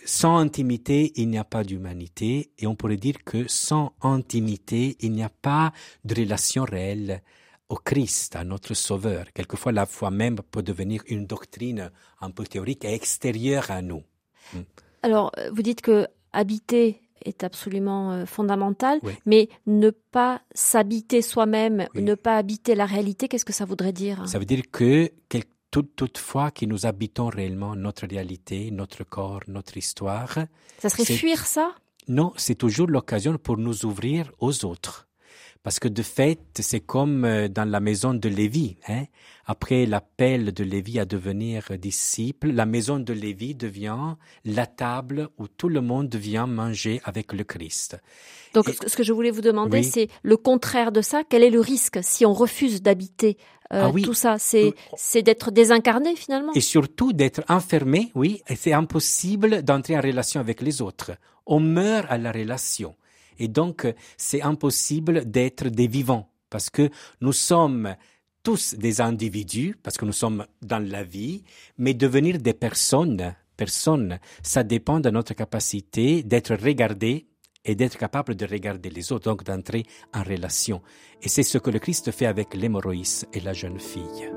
[0.05, 5.13] Sans intimité, il n'y a pas d'humanité, et on pourrait dire que sans intimité, il
[5.13, 5.73] n'y a pas
[6.05, 7.23] de relation réelle
[7.69, 9.27] au Christ, à notre Sauveur.
[9.35, 11.91] Quelquefois, la foi même peut devenir une doctrine
[12.21, 14.03] un peu théorique et extérieure à nous.
[15.03, 19.13] Alors, euh, vous dites que habiter est absolument euh, fondamental, Oui.
[19.27, 22.03] mais ne pas s'habiter soi-même, Oui.
[22.03, 24.27] ne pas habiter la réalité, qu'est-ce que ça voudrait dire?
[24.29, 29.77] Ça veut dire que quel- toutefois que nous habitons réellement notre réalité, notre corps, notre
[29.77, 30.39] histoire.
[30.79, 31.73] Ça serait fuir ça?
[32.09, 35.08] Non, c'est toujours l'occasion pour nous ouvrir aux autres.
[35.69, 38.79] Parce que de fait, c'est comme euh, dans la maison de Lévi.
[38.89, 39.05] Hein?
[39.45, 44.15] Après l'appel de Lévi à devenir disciple, la maison de Lévi devient
[44.47, 47.99] la table où tout le monde vient manger avec le Christ.
[48.55, 51.21] Donc, ce que je voulais vous demander, c'est le contraire de ça.
[51.29, 53.37] Quel est le risque si on refuse d'habiter
[53.71, 54.39] euh, ah tout ça?
[54.39, 56.53] C'est c'est d'être désincarné finalement?
[56.55, 58.41] Et surtout d'être enfermé, oui.
[58.49, 61.11] Et c'est impossible d'entrer en relation avec les autres.
[61.45, 62.95] On meurt à la relation.
[63.39, 67.95] Et donc, c'est impossible d'être des vivants parce que nous sommes
[68.43, 71.45] tous des individus, parce que nous sommes dans la vie,
[71.77, 77.27] mais devenir des personnes, personnes, ça dépend de notre capacité d'être regardé
[77.65, 80.81] et d'être capable de regarder les autres, donc d'entrer en relation.
[81.23, 84.31] Et c'est ce que le Christ fait avec l'hémorroïs et la jeune fille.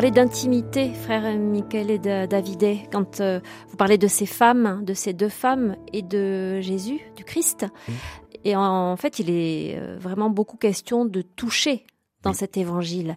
[0.00, 5.12] Parlez d'intimité, frère Michael et David, quand euh, vous parlez de ces femmes, de ces
[5.12, 7.66] deux femmes et de Jésus, du Christ.
[8.46, 11.84] Et en, fait, il est euh, vraiment beaucoup question de toucher
[12.22, 13.14] dans cet évangile.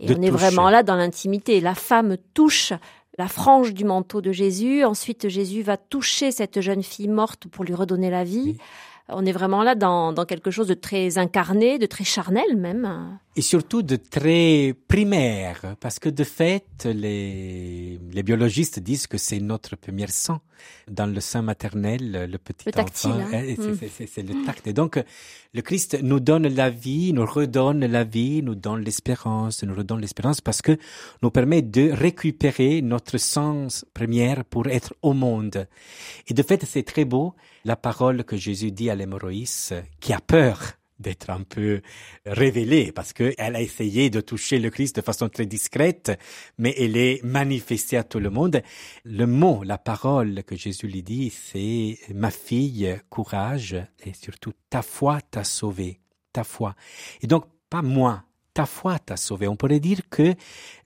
[0.00, 1.60] Et on est vraiment là dans l'intimité.
[1.60, 2.72] La femme touche
[3.18, 4.82] la frange du manteau de Jésus.
[4.82, 8.56] Ensuite, Jésus va toucher cette jeune fille morte pour lui redonner la vie.
[9.10, 13.18] On est vraiment là dans, quelque chose de très incarné, de très charnel même.
[13.36, 19.40] Et surtout de très primaire, parce que de fait, les, les biologistes disent que c'est
[19.40, 20.40] notre premier sang.
[20.88, 23.42] Dans le sein maternel, le petit le enfant, hein.
[23.44, 24.68] eh, c'est le tact.
[24.68, 25.02] Et donc,
[25.52, 30.00] le Christ nous donne la vie, nous redonne la vie, nous donne l'espérance, nous redonne
[30.00, 30.78] l'espérance parce que
[31.20, 35.66] nous permet de récupérer notre sens première pour être au monde.
[36.28, 40.20] Et de fait, c'est très beau la parole que Jésus dit à l'hémorroïs qui a
[40.20, 41.82] peur d'être un peu
[42.26, 46.18] révélée parce qu'elle a essayé de toucher le Christ de façon très discrète,
[46.58, 48.62] mais elle est manifestée à tout le monde.
[49.04, 54.82] Le mot, la parole que Jésus lui dit, c'est ma fille, courage et surtout ta
[54.82, 56.00] foi t'a sauvé,
[56.32, 56.74] ta foi.
[57.22, 59.46] Et donc pas moi, ta foi t'a sauvé.
[59.46, 60.34] On pourrait dire que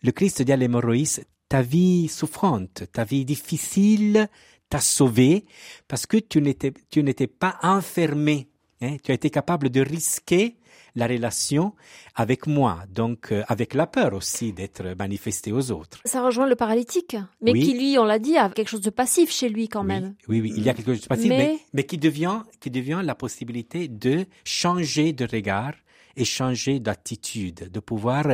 [0.03, 4.29] le Christ dit à l'hémorroïs, ta vie souffrante, ta vie difficile,
[4.69, 5.45] t'a sauvé
[5.87, 8.49] parce que tu n'étais, tu n'étais pas enfermé.
[8.81, 8.97] Hein?
[9.03, 10.57] Tu as été capable de risquer
[10.95, 11.75] la relation
[12.14, 16.01] avec moi, donc euh, avec la peur aussi d'être manifesté aux autres.
[16.05, 19.31] Ça rejoint le paralytique, mais qui lui, on l'a dit, a quelque chose de passif
[19.31, 20.14] chez lui quand même.
[20.29, 21.59] Oui, oui, il y a quelque chose de passif, mais...
[21.73, 25.75] mais, qui devient, qui devient la possibilité de changer de regard
[26.17, 28.25] et changer d'attitude, de pouvoir,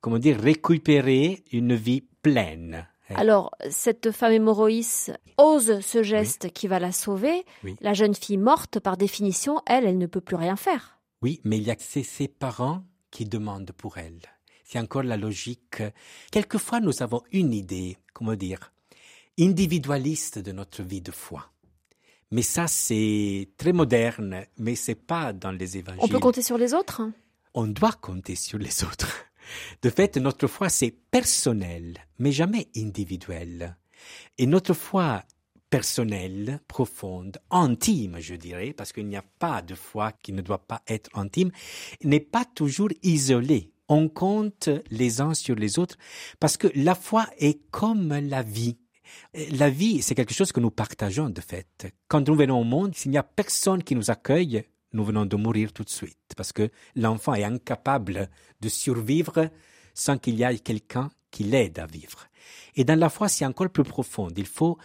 [0.00, 2.86] comment dire, récupérer une vie pleine.
[3.16, 7.44] Alors, cette femme hémorroïs ose ce geste qui va la sauver.
[7.80, 10.98] La jeune fille morte, par définition, elle, elle ne peut plus rien faire.
[11.22, 14.20] Oui, mais il y a ses parents qui demandent pour elle.
[14.64, 15.82] C'est encore la logique.
[16.30, 18.72] Quelquefois, nous avons une idée, comment dire,
[19.38, 21.50] individualiste de notre vie de foi.
[22.30, 26.00] Mais ça, c'est très moderne, mais c'est pas dans les évangiles.
[26.02, 27.02] On peut compter sur les autres?
[27.52, 29.26] On doit compter sur les autres.
[29.82, 33.76] De fait, notre foi, c'est personnel, mais jamais individuel.
[34.38, 35.24] Et notre foi
[35.70, 40.66] personnelle, profonde, intime, je dirais, parce qu'il n'y a pas de foi qui ne doit
[40.66, 41.50] pas être intime,
[42.04, 43.72] n'est pas toujours isolée.
[43.88, 45.96] On compte les uns sur les autres
[46.40, 48.76] parce que la foi est comme la vie.
[49.52, 51.86] La vie, c'est quelque chose que nous partageons de fait.
[52.08, 55.36] Quand nous venons au monde, s'il n'y a personne qui nous accueille, nous venons de
[55.36, 58.28] mourir tout de suite, parce que l'enfant est incapable
[58.60, 59.50] de survivre
[59.94, 62.28] sans qu'il y ait quelqu'un qui l'aide à vivre.
[62.76, 64.28] Et dans la foi, c'est encore plus profond.
[64.36, 64.78] Il faut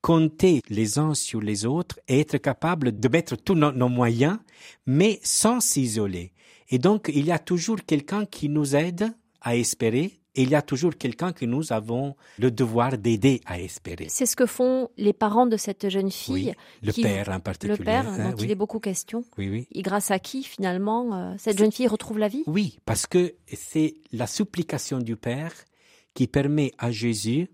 [0.00, 4.38] compter les uns sur les autres et être capable de mettre tous nos, moyens,
[4.86, 6.32] mais sans s'isoler.
[6.68, 10.62] Et donc, il y a toujours quelqu'un qui nous aide à espérer il y a
[10.62, 14.06] toujours quelqu'un que nous avons le devoir d'aider à espérer.
[14.08, 16.54] C'est ce que font les parents de cette jeune fille.
[16.82, 17.78] le père en particulier.
[17.78, 19.24] Le père, hein, dont il est beaucoup question.
[19.38, 19.68] Oui, oui.
[19.72, 22.44] Et grâce à qui, finalement, euh, cette jeune fille retrouve la vie?
[22.46, 25.52] Oui, parce que c'est la supplication du père
[26.14, 27.48] qui permet à Jésus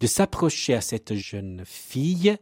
[0.00, 2.36] de s'approcher à cette jeune fille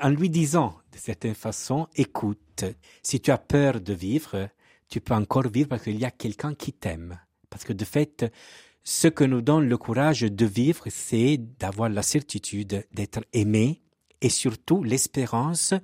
[0.00, 2.64] en lui disant, de certaine façon, écoute,
[3.02, 4.48] si tu as peur de vivre,
[4.88, 7.18] tu peux encore vivre parce qu'il y a quelqu'un qui t'aime.
[7.50, 8.26] Parce que de fait,
[8.88, 13.82] ce que nous donne le courage de vivre, c'est d'avoir la certitude d'être aimé
[14.20, 15.74] et surtout l'espérance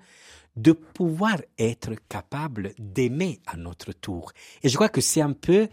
[0.55, 4.31] de pouvoir être capable d'aimer à notre tour.
[4.63, 5.67] Et je crois que c'est un peu,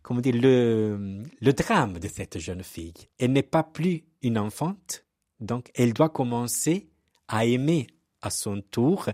[0.00, 2.94] comment dire, le, le drame de cette jeune fille.
[3.18, 5.04] Elle n'est pas plus une enfante,
[5.38, 6.88] donc elle doit commencer
[7.28, 7.88] à aimer
[8.22, 9.10] à son tour.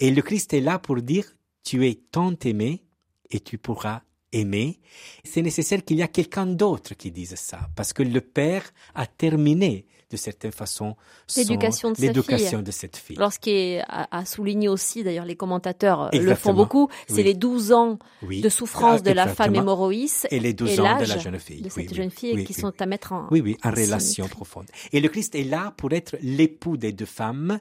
[0.00, 1.32] Et le Christ est là pour dire,
[1.62, 2.82] tu es tant aimé
[3.30, 4.02] et tu pourras
[4.32, 4.80] aimer.
[5.24, 8.62] C'est nécessaire qu'il y a quelqu'un d'autre qui dise ça, parce que le Père
[8.94, 10.96] a terminé de certaine façon
[11.36, 13.16] l'éducation de, l'éducation de cette fille.
[13.16, 13.78] Alors ce qui
[14.24, 19.02] souligné aussi, d'ailleurs les commentateurs euh, le font beaucoup, c'est les 12 ans de souffrance
[19.02, 21.62] de la femme hémorroïs et les 12 ans de la jeune fille.
[21.62, 24.66] De cette jeune fille qui sont à mettre en, oui, oui, en relation profonde.
[24.92, 27.60] Et le Christ est là pour être l'époux des deux femmes,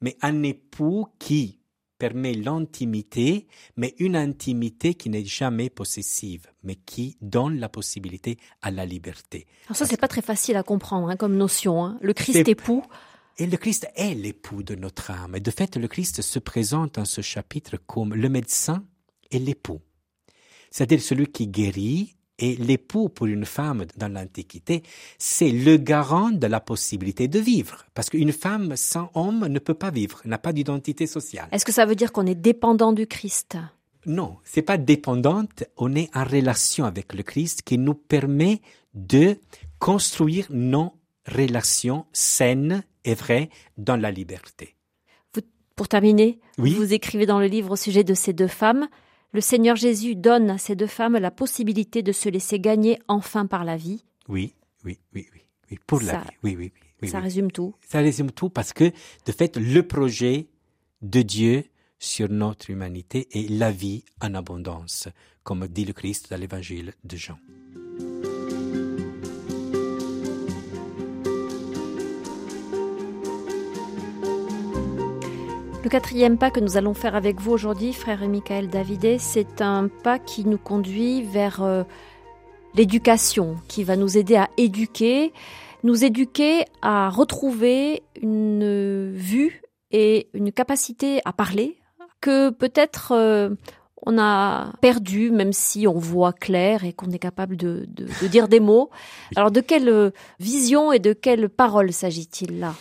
[0.00, 1.57] mais un époux qui
[1.98, 8.70] permet l'intimité, mais une intimité qui n'est jamais possessive, mais qui donne la possibilité à
[8.70, 9.46] la liberté.
[9.66, 11.84] Alors ça, c'est pas très facile à comprendre hein, comme notion.
[11.84, 11.98] Hein.
[12.00, 12.84] Le Christ époux.
[13.40, 15.36] Et le Christ est l'époux de notre âme.
[15.36, 18.84] Et de fait, le Christ se présente dans ce chapitre comme le médecin
[19.30, 19.80] et l'époux.
[20.70, 24.82] C'est-à-dire celui qui guérit et l'époux pour une femme dans l'Antiquité,
[25.18, 27.84] c'est le garant de la possibilité de vivre.
[27.94, 31.48] Parce qu'une femme sans homme ne peut pas vivre, n'a pas d'identité sociale.
[31.52, 33.56] Est-ce que ça veut dire qu'on est dépendant du Christ?
[34.06, 35.64] Non, c'est pas dépendante.
[35.76, 38.60] On est en relation avec le Christ qui nous permet
[38.94, 39.36] de
[39.78, 40.94] construire nos
[41.26, 44.74] relations saines et vraies dans la liberté.
[45.76, 48.88] pour terminer, vous écrivez dans le livre au sujet de ces deux femmes
[49.32, 53.46] le Seigneur Jésus donne à ces deux femmes la possibilité de se laisser gagner enfin
[53.46, 54.04] par la vie.
[54.28, 55.26] Oui, oui, oui,
[55.70, 56.28] oui, pour la vie.
[56.42, 57.08] Oui, oui, oui.
[57.08, 57.74] ça résume tout.
[57.86, 58.90] Ça résume tout parce que,
[59.26, 60.48] de fait, le projet
[61.02, 61.64] de Dieu
[61.98, 65.08] sur notre humanité est la vie en abondance,
[65.42, 67.38] comme dit le Christ dans l'évangile de Jean.
[75.88, 79.88] Le quatrième pas que nous allons faire avec vous aujourd'hui, frère Michael Davidet, c'est un
[79.88, 81.82] pas qui nous conduit vers euh,
[82.74, 85.32] l'éducation, qui va nous aider à éduquer,
[85.84, 91.78] nous éduquer à retrouver une vue et une capacité à parler
[92.20, 93.48] que peut-être euh,
[94.04, 98.48] on a perdu, même si on voit clair et qu'on est capable de, de dire
[98.48, 98.90] des mots.
[99.36, 102.74] Alors de quelle euh, vision et de quelle parole s'agit-il là?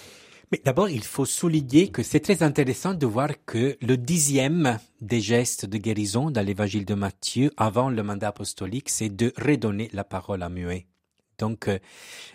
[0.52, 5.20] Mais d'abord, il faut souligner que c'est très intéressant de voir que le dixième des
[5.20, 10.06] gestes de guérison dans l'évangile de Matthieu, avant le mandat apostolique, c'est de redonner la
[10.06, 10.88] parole à muet.
[11.38, 11.80] Donc, euh,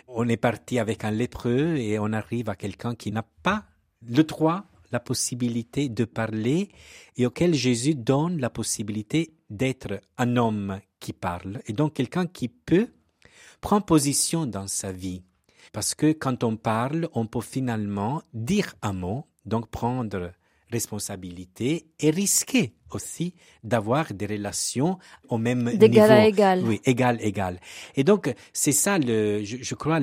[0.07, 3.65] on est parti avec un lépreux et on arrive à quelqu'un qui n'a pas
[4.07, 6.69] le droit, la possibilité de parler
[7.17, 12.47] et auquel Jésus donne la possibilité d'être un homme qui parle et donc quelqu'un qui
[12.47, 12.87] peut
[13.59, 15.23] prendre position dans sa vie
[15.71, 20.31] parce que quand on parle, on peut finalement dire un mot, donc prendre
[20.71, 24.97] responsabilité et risquer aussi d'avoir des relations
[25.29, 25.77] au même niveau.
[25.77, 26.63] D'égal à égal.
[26.65, 27.59] Oui, égal, égal.
[27.95, 29.99] Et donc, c'est ça, le, je, crois,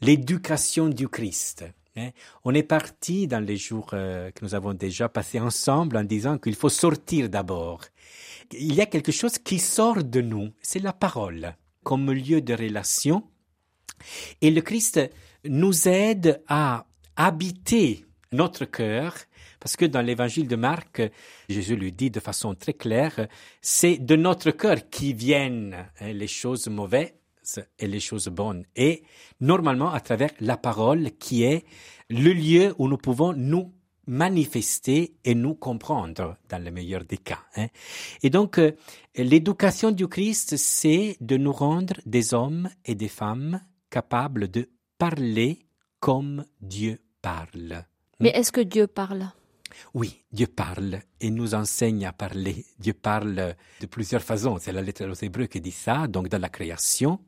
[0.00, 1.64] l'éducation du Christ.
[1.96, 2.10] Hein.
[2.44, 6.38] On est parti dans les jours euh, que nous avons déjà passés ensemble en disant
[6.38, 7.82] qu'il faut sortir d'abord.
[8.52, 11.54] Il y a quelque chose qui sort de nous, c'est la parole
[11.86, 13.22] comme lieu de relation
[14.40, 15.00] et le Christ
[15.44, 19.14] nous aide à habiter notre cœur,
[19.60, 21.02] parce que dans l'évangile de Marc,
[21.48, 23.28] Jésus lui dit de façon très claire,
[23.60, 27.12] c'est de notre cœur qui viennent hein, les choses mauvaises
[27.78, 28.64] et les choses bonnes.
[28.74, 29.02] Et
[29.40, 31.64] normalement à travers la parole qui est
[32.10, 33.72] le lieu où nous pouvons nous
[34.06, 37.40] manifester et nous comprendre dans le meilleur des cas.
[37.56, 37.66] Hein.
[38.22, 38.72] Et donc, euh,
[39.16, 44.68] l'éducation du Christ, c'est de nous rendre des hommes et des femmes capable de
[44.98, 45.66] parler
[46.00, 47.84] comme Dieu parle.
[48.20, 49.30] Mais est-ce que Dieu parle?
[49.94, 52.64] Oui, Dieu parle et nous enseigne à parler.
[52.78, 54.58] Dieu parle de plusieurs façons.
[54.58, 56.06] C'est la lettre aux Hébreux qui dit ça.
[56.06, 57.20] Donc, dans la création,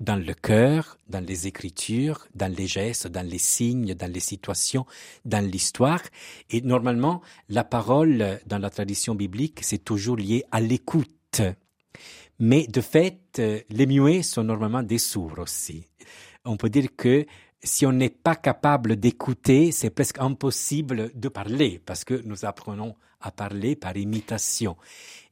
[0.00, 4.86] dans le cœur, dans les écritures, dans les gestes, dans les signes, dans les situations,
[5.24, 6.02] dans l'histoire.
[6.50, 11.42] Et normalement, la parole dans la tradition biblique, c'est toujours lié à l'écoute.
[12.40, 15.84] Mais de fait, euh, les muets sont normalement des sourds aussi.
[16.46, 17.26] On peut dire que
[17.62, 22.96] si on n'est pas capable d'écouter, c'est presque impossible de parler parce que nous apprenons
[23.20, 24.78] à parler par imitation.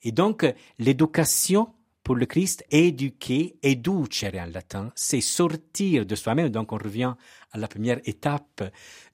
[0.02, 0.46] Et donc,
[0.78, 1.68] l'éducation
[2.04, 6.48] pour le Christ, éduquer, educere en latin, c'est sortir de soi-même.
[6.50, 7.14] Donc, on revient
[7.52, 8.62] à la première étape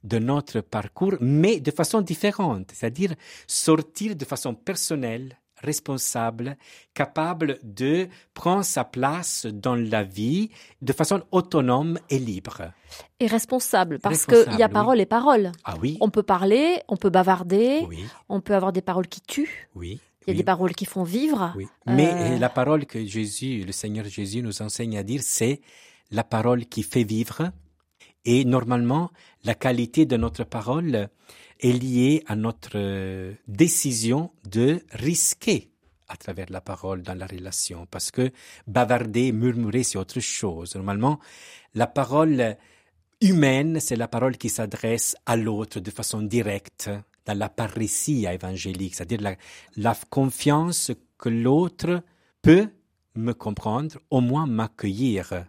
[0.02, 3.14] de notre parcours, mais de façon différente, c'est-à-dire
[3.46, 6.56] sortir de façon personnelle, responsable,
[6.94, 10.50] capable de prendre sa place dans la vie
[10.82, 12.72] de façon autonome et libre.
[13.18, 14.72] Et responsable, parce qu'il y a oui.
[14.72, 15.52] parole et parole.
[15.64, 19.20] Ah oui, On peut parler, on peut bavarder, oui, on peut avoir des paroles qui
[19.20, 20.00] tuent, oui.
[20.22, 20.36] il y a oui.
[20.36, 21.52] des paroles qui font vivre.
[21.56, 21.66] Oui.
[21.86, 25.60] Mais Euh, euh, la parole que Jésus, le Seigneur Jésus nous enseigne à dire, c'est
[26.10, 27.50] la parole qui fait vivre.
[28.24, 29.10] Et normalement,
[29.44, 31.08] la qualité de notre parole
[31.64, 35.70] est liée à notre euh, décision de risquer
[36.08, 37.86] à travers la parole dans la relation.
[37.90, 38.30] Parce que
[38.66, 40.74] bavarder, murmurer, c'est autre chose.
[40.74, 41.18] Normalement,
[41.74, 42.56] la parole
[43.22, 46.90] humaine, c'est la parole qui s'adresse à l'autre de façon directe,
[47.24, 49.36] dans la parousia évangélique, c'est-à-dire
[49.76, 52.02] la confiance que l'autre
[52.42, 52.68] peut
[53.14, 55.46] me comprendre, au moins m'accueillir.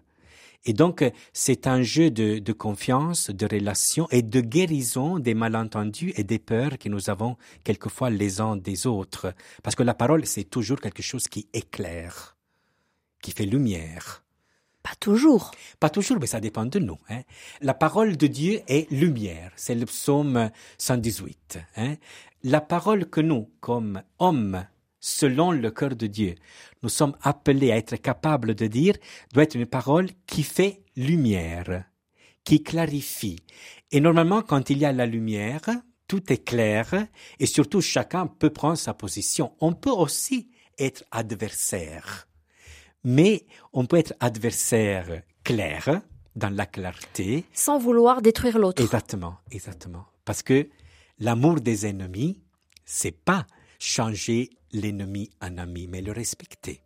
[0.65, 6.13] Et donc, c'est un jeu de, de confiance, de relation et de guérison des malentendus
[6.15, 9.33] et des peurs que nous avons quelquefois les uns des autres.
[9.61, 12.35] Parce que la parole, c'est toujours quelque chose qui éclaire,
[13.21, 14.23] qui fait lumière.
[14.85, 15.51] Pas toujours.
[15.79, 16.99] Pas toujours, mais ça dépend de nous.
[17.09, 17.21] Hein.
[17.61, 19.51] La parole de Dieu est lumière.
[19.55, 21.59] C'est le psaume 118.
[21.77, 21.95] Hein.
[22.43, 24.63] La parole que nous, comme hommes,
[25.05, 26.35] selon le cœur de Dieu,
[26.83, 28.95] nous sommes appelés à être capables de dire,
[29.33, 31.85] doit être une parole qui fait lumière,
[32.43, 33.39] qui clarifie.
[33.91, 35.61] Et normalement, quand il y a la lumière,
[36.07, 37.07] tout est clair
[37.39, 39.53] et surtout chacun peut prendre sa position.
[39.59, 42.27] On peut aussi être adversaire
[43.05, 46.01] mais on peut être adversaire clair,
[46.35, 47.45] dans la clarté.
[47.53, 48.81] Sans vouloir détruire l'autre.
[48.83, 50.05] Exactement, exactement.
[50.25, 50.67] Parce que
[51.19, 52.41] l'amour des ennemis,
[52.83, 53.45] c'est pas
[53.79, 56.81] changer l'ennemi en ami, mais le respecter.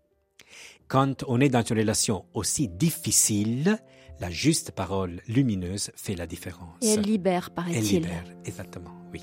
[0.88, 3.78] Quand on est dans une relation aussi difficile,
[4.20, 6.78] la juste parole lumineuse fait la différence.
[6.82, 8.02] Et elle libère, Elle paraît-il.
[8.02, 9.22] libère, exactement, oui.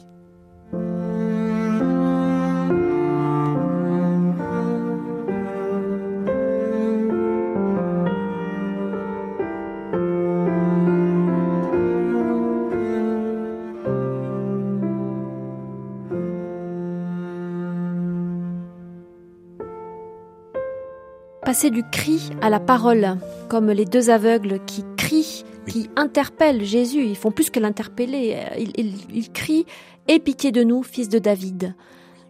[21.56, 23.16] Passer du cri à la parole,
[23.48, 25.72] comme les deux aveugles qui crient, Oui.
[25.72, 27.02] qui interpellent Jésus.
[27.06, 28.36] Ils font plus que l'interpeller.
[28.58, 29.64] Ils, ils- ils crient
[30.06, 31.74] Aie pitié de nous, fils de David.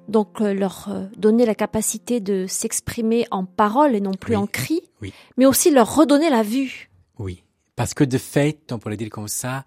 [0.06, 4.42] Donc euh, leur euh, donner la capacité de s'exprimer en parole et non plus Oui.
[4.42, 5.12] en cri, Oui.
[5.36, 6.88] mais aussi leur redonner la vue.
[7.18, 7.42] Oui,
[7.74, 9.64] parce que de fait, on pourrait dire comme ça,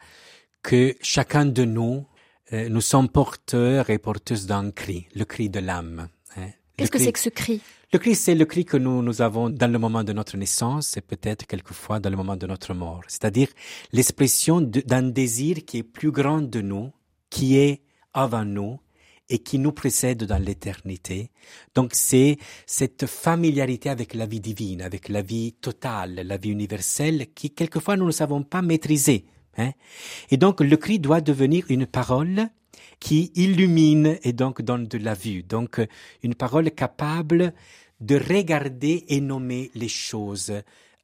[0.63, 2.05] que chacun de nous,
[2.53, 6.07] euh, nous sommes porteurs et porteuses d'un cri, le cri de l'âme.
[6.37, 6.47] hein.
[6.77, 7.59] Qu'est-ce que c'est que ce cri?
[7.91, 10.95] Le cri, c'est le cri que nous, nous avons dans le moment de notre naissance
[10.95, 13.01] et peut-être quelquefois dans le moment de notre mort.
[13.07, 13.47] C'est-à-dire
[13.93, 16.91] l'expression d'un désir qui est plus grand de nous,
[17.31, 17.81] qui est
[18.13, 18.77] avant nous
[19.27, 21.31] et qui nous précède dans l'éternité.
[21.73, 22.37] Donc c'est
[22.67, 27.97] cette familiarité avec la vie divine, avec la vie totale, la vie universelle, qui quelquefois
[27.97, 29.25] nous ne savons pas maîtriser.
[29.57, 29.71] hein.
[30.29, 32.49] Et donc le cri doit devenir une parole
[32.99, 35.43] qui illumine et donc donne de la vue.
[35.43, 35.81] Donc
[36.21, 37.53] une parole capable
[37.99, 40.53] de regarder et nommer les choses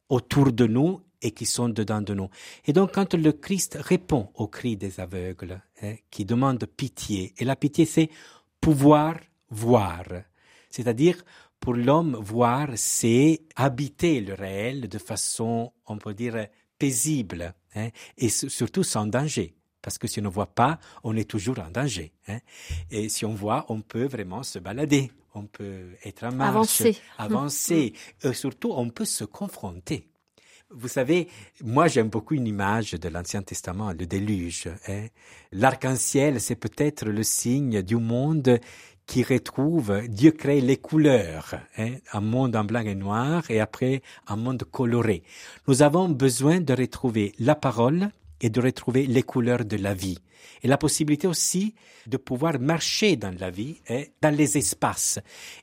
[0.10, 2.30] autour de nous et qui sont dedans de nous.
[2.66, 7.46] Et donc quand le Christ répond au cri des aveugles, hein, qui demande pitié, et
[7.46, 8.10] la pitié c'est
[8.62, 9.18] pouvoir
[9.50, 10.04] voir,
[10.70, 11.24] c'est-à-dire
[11.60, 18.30] pour l'homme voir c'est habiter le réel de façon, on peut dire, paisible, hein, et
[18.30, 19.56] su- surtout sans danger.
[19.86, 22.12] Parce que si on ne voit pas, on est toujours en danger.
[22.28, 22.40] hein.
[22.90, 26.50] Et si on voit, on peut vraiment se balader, on peut être en marche,
[26.82, 26.98] Avancer.
[27.20, 27.94] avancer.
[28.24, 30.08] Et surtout, on peut se confronter.
[30.72, 31.28] Vous savez,
[31.64, 34.68] moi j'aime beaucoup une image de l'Ancien Testament, le déluge.
[34.88, 35.06] hein.
[35.52, 38.60] L'arc-en-ciel, c'est peut-être le signe du monde
[39.06, 44.02] qui retrouve, Dieu crée les couleurs, hein, un monde en blanc et noir et après
[44.26, 45.22] un monde coloré.
[45.68, 48.10] Nous avons besoin de retrouver la parole
[48.42, 50.18] et de retrouver les couleurs de la vie.
[50.64, 51.76] Et la possibilité aussi
[52.08, 53.78] de pouvoir marcher dans la vie,
[54.22, 55.20] dans les espaces.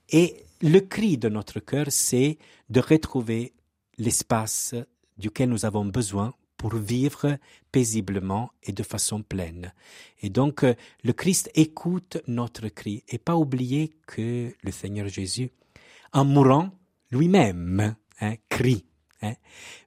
[0.08, 3.52] Et le cri de notre cœur, c'est de retrouver
[3.98, 4.74] l'espace
[5.18, 7.38] duquel nous avons besoin pour vivre
[7.72, 9.72] paisiblement et de façon pleine.
[10.20, 13.02] Et donc, euh, le Christ écoute notre cri.
[13.08, 15.50] Et pas oublier que le Seigneur Jésus,
[16.12, 16.70] en mourant
[17.10, 18.84] lui-même, hein, crie.
[19.22, 19.34] hein.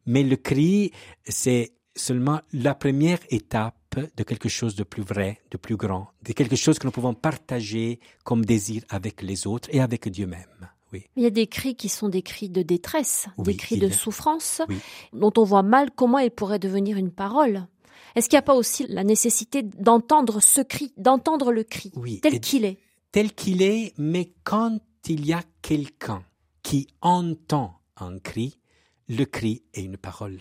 [0.05, 0.91] Mais le cri,
[1.25, 3.75] c'est seulement la première étape
[4.17, 7.13] de quelque chose de plus vrai, de plus grand, de quelque chose que nous pouvons
[7.13, 10.69] partager comme désir avec les autres et avec Dieu même.
[10.93, 11.05] Oui.
[11.15, 13.89] Il y a des cris qui sont des cris de détresse, Oui, des cris de
[13.89, 14.77] souffrance, Oui.
[15.13, 17.67] dont on voit mal comment ils pourraient devenir une parole.
[18.15, 22.19] Est-ce qu'il n'y a pas aussi la nécessité d'entendre ce cri, d'entendre le cri, Oui.
[22.21, 22.79] tel qu'il est?
[23.11, 24.77] tel qu'il est, mais quand
[25.07, 26.23] il y a quelqu'un
[26.63, 28.59] qui entend un cri,
[29.07, 30.39] le cri est une parole.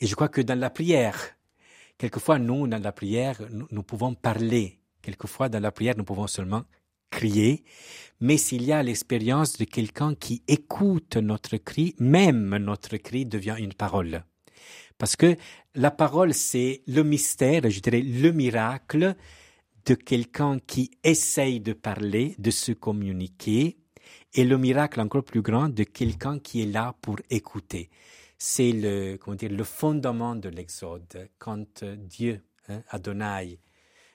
[0.00, 1.36] Et je crois que dans la prière,
[1.98, 4.78] quelquefois, nous, dans la prière, nous, pouvons parler.
[5.02, 6.64] Quelquefois, dans la prière, nous pouvons seulement
[7.10, 7.64] crier.
[8.20, 13.56] Mais s'il y a l'expérience de quelqu'un qui écoute notre cri, même notre cri devient
[13.58, 14.24] une parole.
[14.98, 15.36] Parce que
[15.74, 19.14] la parole, c'est le mystère, je dirais le miracle
[19.84, 23.76] de quelqu'un qui essaye de parler, de se communiquer,
[24.34, 27.90] et le miracle encore plus grand de quelqu'un qui est là pour écouter.
[28.38, 31.30] C'est le, comment dire, le fondement de l'Exode.
[31.38, 33.58] Quand Dieu, hein, Adonai,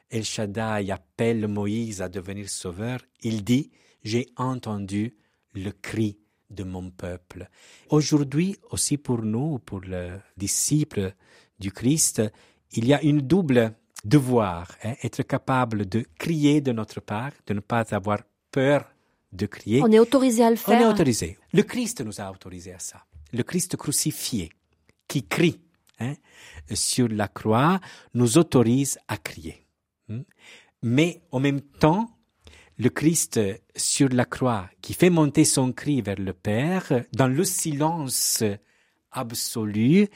[0.09, 3.71] El Shaddai appelle Moïse à devenir sauveur, il dit,
[4.03, 5.15] j'ai entendu
[5.53, 6.19] le cri
[6.49, 7.47] de mon peuple.
[7.89, 11.13] Aujourd'hui, aussi pour nous, pour les disciples
[11.59, 12.21] du Christ,
[12.73, 17.53] il y a une double devoir, hein, être capable de crier de notre part, de
[17.53, 18.19] ne pas avoir
[18.51, 18.85] peur
[19.31, 19.81] de crier.
[19.81, 20.77] On est autorisé à le faire.
[20.77, 21.37] On est autorisé.
[21.53, 23.05] Le Christ nous a autorisé à ça.
[23.33, 24.51] Le Christ crucifié,
[25.07, 25.59] qui crie
[25.99, 26.15] hein,
[26.73, 27.79] sur la croix,
[28.13, 29.65] nous autorise à crier.
[30.07, 30.21] Hmm?
[30.83, 32.17] Mais en même temps,
[32.77, 33.39] le Christ
[33.75, 38.43] sur la croix, qui fait monter son cri vers le Père, dans le silence
[39.11, 40.07] absolu,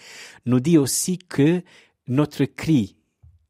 [0.45, 1.61] nous dit aussi que
[2.07, 2.97] notre cri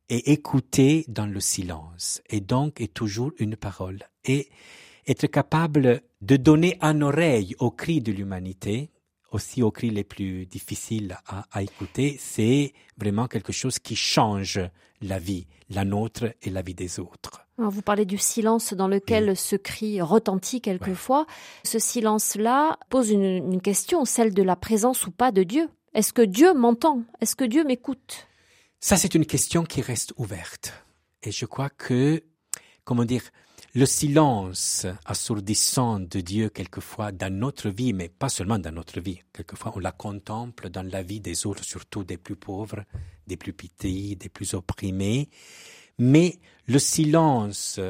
[0.09, 3.99] est écouté dans le silence et donc est toujours une parole.
[4.25, 4.49] Et
[5.07, 8.91] être capable de donner un oreille aux cris de l'humanité,
[9.35, 14.59] aussi aux cris les plus difficiles à, à écouter, c'est vraiment quelque chose qui change
[15.01, 17.41] la vie, la nôtre et la vie des autres.
[17.57, 19.35] Vous parlez du silence dans lequel Oui.
[19.35, 21.25] ce cri retentit quelquefois.
[21.63, 23.23] Ce silence-là pose une,
[23.53, 25.69] une question, celle de la présence ou pas de Dieu.
[25.93, 27.03] Est-ce que Dieu m'entend?
[27.21, 28.27] Est-ce que Dieu m'écoute?
[28.81, 30.73] Ça, c'est une question qui reste ouverte.
[31.23, 32.21] Et je crois que,
[32.83, 33.23] comment dire,
[33.75, 39.19] le silence assourdissant de Dieu quelquefois dans notre vie, mais pas seulement dans notre vie,
[39.33, 42.85] quelquefois on la contemple dans la vie des autres, surtout des plus pauvres,
[43.27, 45.29] des plus petits, des plus opprimés,
[45.99, 47.81] mais le silence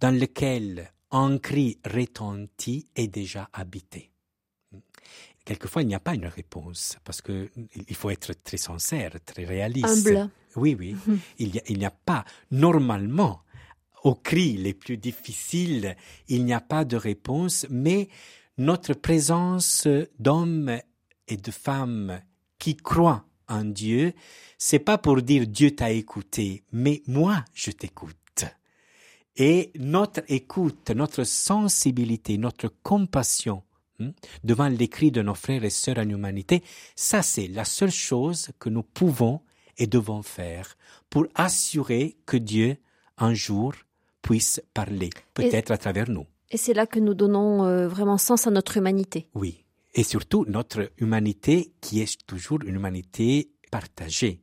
[0.00, 4.10] dans lequel un cri retentit est déjà habité.
[5.46, 9.44] Quelquefois, il n'y a pas une réponse, parce que il faut être très sincère, très
[9.44, 10.08] réaliste.
[10.08, 10.28] Humble.
[10.56, 10.96] Oui, oui.
[11.38, 13.42] Il n'y a, il n'y a pas, normalement,
[14.06, 15.96] aux cris les plus difficiles,
[16.28, 18.08] il n'y a pas de réponse, mais
[18.56, 19.88] notre présence
[20.20, 20.78] d'hommes
[21.26, 22.20] et de femmes
[22.56, 24.12] qui croient en Dieu,
[24.58, 28.44] c'est pas pour dire Dieu t'a écouté, mais moi je t'écoute.
[29.34, 33.64] Et notre écoute, notre sensibilité, notre compassion
[33.98, 34.10] hmm,
[34.44, 36.62] devant les cris de nos frères et sœurs en humanité,
[36.94, 39.40] ça c'est la seule chose que nous pouvons
[39.78, 40.76] et devons faire
[41.10, 42.76] pour assurer que Dieu,
[43.18, 43.74] un jour,
[44.26, 46.26] puisse parler, peut-être à travers nous.
[46.50, 49.28] Et c'est là que nous donnons euh, vraiment sens à notre humanité.
[49.34, 49.64] Oui.
[49.94, 54.40] Et surtout notre humanité qui est toujours une humanité partagée.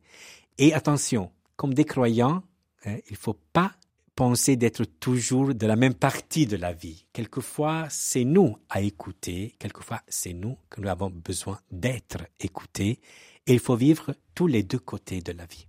[0.57, 2.43] Et attention, comme des croyants,
[2.85, 3.73] hein, il ne faut pas
[4.15, 7.05] penser d'être toujours de la même partie de la vie.
[7.11, 12.99] Quelquefois, c'est nous à écouter, quelquefois, c'est nous que nous avons besoin d'être écoutés,
[13.47, 15.67] et il faut vivre tous les deux côtés de la vie.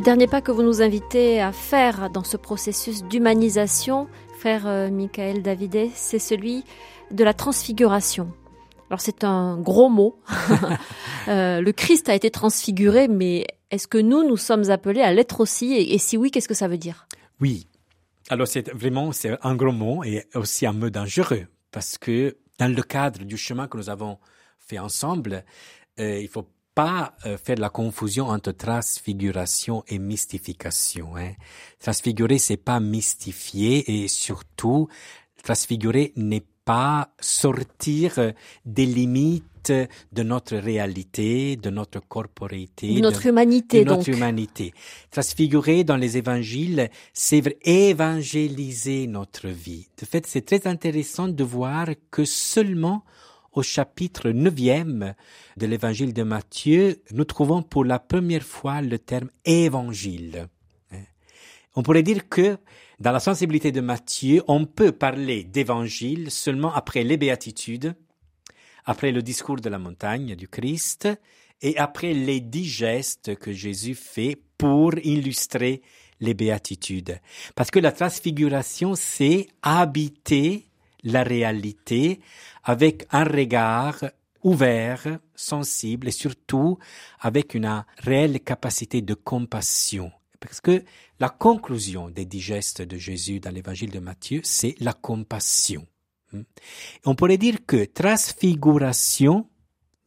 [0.00, 4.88] Le dernier pas que vous nous invitez à faire dans ce processus d'humanisation, frère euh,
[4.88, 6.64] Michael Davidet, c'est celui
[7.10, 8.32] de la transfiguration.
[8.88, 10.18] Alors c'est un gros mot.
[11.28, 15.40] Euh, le Christ a été transfiguré, mais est-ce que nous, nous sommes appelés à l'être
[15.40, 15.74] aussi?
[15.74, 17.06] Et, si oui, qu'est-ce que ça veut dire?
[17.42, 17.68] Oui.
[18.30, 22.74] Alors c'est vraiment c'est un gros mot et aussi un mot dangereux parce que dans
[22.74, 24.18] le cadre du chemin que nous avons
[24.58, 25.44] fait ensemble,
[25.98, 26.46] euh, il faut
[26.82, 31.14] pas euh, faire la confusion entre transfiguration et mystification.
[31.16, 31.32] Hein.
[31.78, 34.88] Transfigurer, c'est pas mystifier et surtout,
[35.44, 38.32] transfigurer n'est pas sortir euh,
[38.64, 39.74] des limites
[40.12, 44.16] de notre réalité, de notre corporéité, De notre humanité, de notre donc.
[44.16, 44.72] humanité.
[45.10, 49.86] Transfigurer dans les évangiles, c'est évangéliser notre vie.
[50.00, 53.04] De fait, c'est très intéressant de voir que seulement
[53.52, 55.14] au chapitre 9e
[55.56, 60.48] de l'évangile de Matthieu, nous trouvons pour la première fois le terme évangile.
[60.92, 60.98] Hein.
[61.74, 62.58] On pourrait dire que
[63.00, 67.94] dans la sensibilité de Matthieu, on peut parler d'évangile seulement après les béatitudes,
[68.84, 71.08] après le discours de la montagne du Christ
[71.62, 75.82] et après les dix gestes que Jésus fait pour illustrer
[76.20, 77.18] les béatitudes.
[77.54, 80.69] Parce que la transfiguration, c'est habiter
[81.04, 82.20] la réalité
[82.64, 84.04] avec un regard
[84.42, 86.78] ouvert, sensible et surtout
[87.20, 90.10] avec une réelle capacité de compassion.
[90.40, 90.84] Parce que
[91.18, 95.86] la conclusion des dix gestes de Jésus dans l'évangile de Matthieu, c'est la compassion.
[96.32, 96.42] Hmm?
[97.04, 99.46] On pourrait dire que transfiguration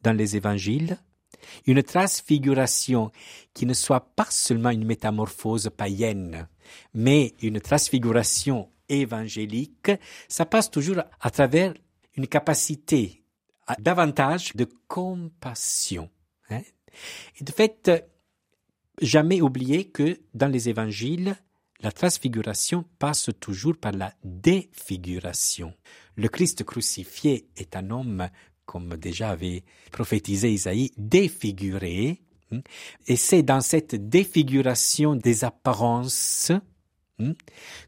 [0.02, 0.98] dans les évangiles,
[1.66, 3.12] une transfiguration
[3.52, 6.48] qui ne soit pas seulement une métamorphose païenne,
[6.94, 9.90] mais une transfiguration évangélique,
[10.28, 11.74] ça passe toujours à travers
[12.16, 13.24] une capacité
[13.78, 16.10] davantage de compassion.
[16.50, 16.60] Hein.
[17.40, 17.90] Et de fait,
[19.00, 21.36] jamais oublier que dans les évangiles,
[21.80, 25.74] la transfiguration passe toujours par la défiguration.
[26.16, 28.28] Le Christ crucifié est un homme,
[28.64, 32.22] comme déjà avait prophétisé Isaïe, défiguré.
[32.52, 32.60] Hein.
[33.06, 36.52] Et c'est dans cette défiguration des apparences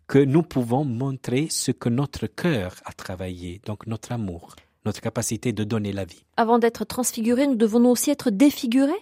[0.07, 4.57] que nous pouvons montrer ce que notre cœur a travaillé, donc notre amour
[4.87, 6.25] notre capacité de donner la vie.
[6.37, 9.01] Avant d'être transfigurés, nous devons aussi être défigurés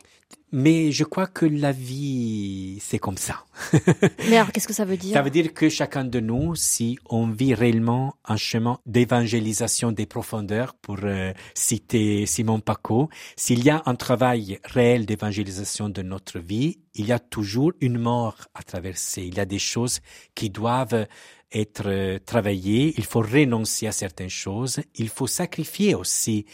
[0.56, 3.44] mais je crois que la vie, c'est comme ça.
[4.30, 5.12] Mais alors, qu'est-ce que ça veut dire?
[5.12, 10.06] Ça veut dire que chacun de nous, si on vit réellement un chemin d'évangélisation des
[10.06, 16.38] profondeurs, pour euh, citer Simon Paco, s'il y a un travail réel d'évangélisation de notre
[16.38, 19.22] vie, il y a toujours une mort à traverser.
[19.22, 19.98] Il y a des choses
[20.36, 21.08] qui doivent
[21.54, 26.44] être euh, travaillé, il faut renoncer à certaines choses, il faut sacrifier aussi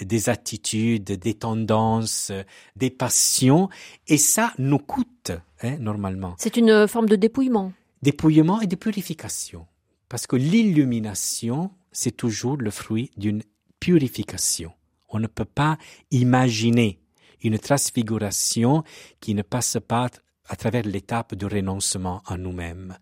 [0.00, 2.32] des attitudes, des tendances,
[2.76, 3.68] des passions,
[4.06, 5.32] et ça nous coûte
[5.62, 6.34] hein, normalement.
[6.38, 7.72] C'est une forme de dépouillement.
[8.02, 9.66] Dépouillement et de purification,
[10.08, 13.42] parce que l'illumination, c'est toujours le fruit d'une
[13.80, 14.72] purification.
[15.08, 15.78] On ne peut pas
[16.10, 17.00] imaginer
[17.42, 18.84] une transfiguration
[19.20, 20.08] qui ne passe pas
[20.48, 22.98] à travers l'étape de renoncement à nous-mêmes.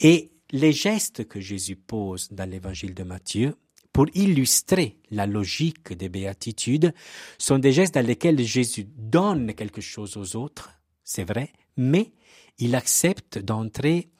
[0.00, 3.56] Et les gestes que Jésus pose dans l'évangile de Matthieu,
[3.92, 6.94] pour illustrer la logique des béatitudes,
[7.38, 10.70] sont des gestes dans lesquels Jésus donne quelque chose aux autres,
[11.02, 12.12] c'est vrai, mais
[12.58, 14.10] il accepte d'entrer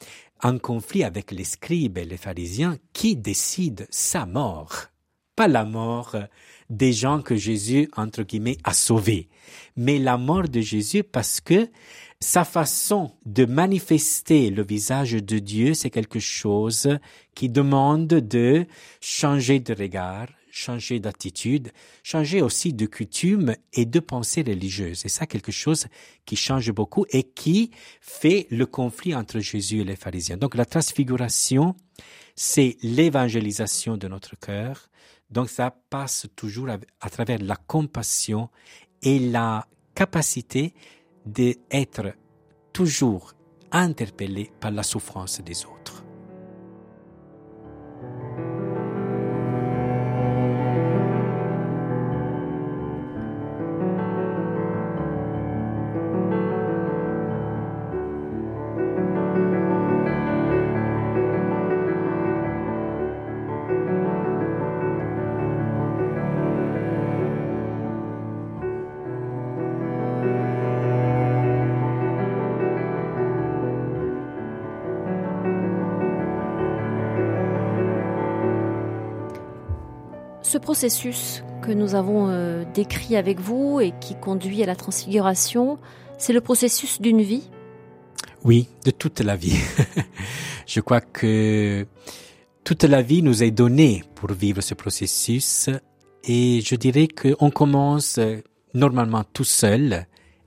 [0.42, 4.86] en conflit avec les scribes et les pharisiens qui décident sa mort,
[5.36, 6.16] pas la mort
[6.70, 9.28] des gens que Jésus, entre guillemets, a sauvés,
[9.76, 11.68] mais la mort de Jésus parce que
[12.20, 16.98] sa façon de manifester le visage de Dieu, c'est quelque chose
[17.34, 18.66] qui demande de
[19.00, 25.04] changer de regard, changer d'attitude, changer aussi de coutume et de pensée religieuse.
[25.04, 25.86] Et ça, quelque chose
[26.24, 30.36] qui change beaucoup et qui fait le conflit entre Jésus et les pharisiens.
[30.36, 31.74] Donc la transfiguration,
[32.36, 34.88] c'est l'évangélisation de notre cœur.
[35.34, 38.50] Donc ça passe toujours à, travers la compassion
[39.02, 40.74] et la capacité
[41.26, 42.14] d'être
[42.72, 43.32] toujours
[43.72, 45.93] interpellé par la souffrance des autres.
[80.54, 85.80] Ce processus que nous avons euh, décrit avec vous et qui conduit à la transfiguration,
[86.16, 87.50] c'est le processus d'une vie?
[88.44, 89.58] Oui, de toute la vie.
[90.68, 91.88] Je crois que
[92.62, 95.70] toute la vie nous est donnée pour vivre ce processus
[96.22, 98.20] et je dirais qu'on commence
[98.74, 100.06] normalement tout seul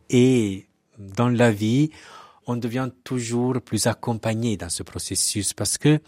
[0.09, 1.91] et dans la vie,
[2.47, 5.99] on devient toujours plus accompagné dans ce processus parce que,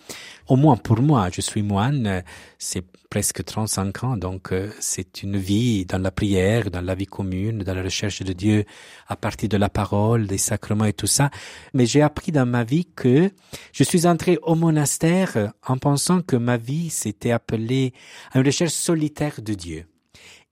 [0.48, 2.24] au moins pour moi, je suis moine,
[2.58, 7.08] c'est presque 35 ans, donc euh, c'est une vie dans la prière, dans la vie
[7.08, 8.66] commune, dans la recherche de Dieu
[9.08, 11.30] à partir de la parole, des sacrements et tout ça.
[11.74, 13.32] Mais j'ai appris dans ma vie que
[13.74, 17.94] je suis entré au monastère en pensant que ma vie s'était appelée
[18.32, 19.86] à une recherche solitaire de Dieu.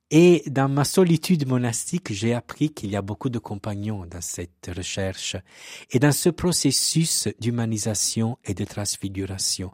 [0.09, 4.71] Et dans ma solitude monastique, j'ai appris qu'il y a beaucoup de compagnons dans cette
[4.73, 5.35] recherche
[5.91, 9.71] et dans ce processus d'humanisation et de transfiguration.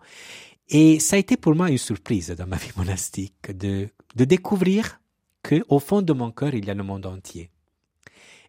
[0.69, 4.99] Et ça a été pour moi une surprise dans ma vie monastique de, découvrir
[5.43, 7.51] que au fond de mon cœur, il y a le monde entier.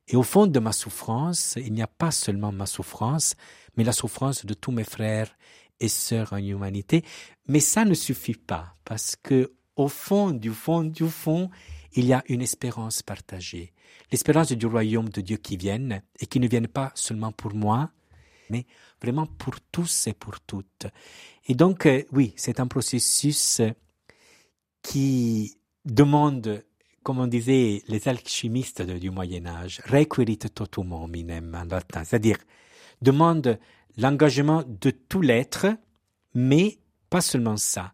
[0.08, 3.34] Et au fond de ma souffrance, il n'y a pas seulement ma souffrance,
[3.76, 5.36] mais la souffrance de tous mes frères
[5.80, 7.04] et sœurs en humanité.
[7.46, 11.50] Mais ça ne suffit pas parce que au fond du fond du fond,
[11.94, 13.72] il y a une espérance partagée.
[14.10, 17.90] L'espérance du royaume de Dieu qui vienne et qui ne vienne pas seulement pour moi,
[18.50, 18.66] mais
[19.00, 20.86] vraiment pour tous et pour toutes.
[21.46, 23.60] Et donc, euh, oui, c'est un processus
[24.82, 26.64] qui demande
[27.04, 32.38] comme on disait les alchimistes du Moyen Âge, requirit totum hominem en latin, c'est-à-dire
[33.02, 33.58] demande
[33.98, 35.66] l'engagement de tout l'être,
[36.32, 36.78] mais
[37.10, 37.92] pas seulement ça.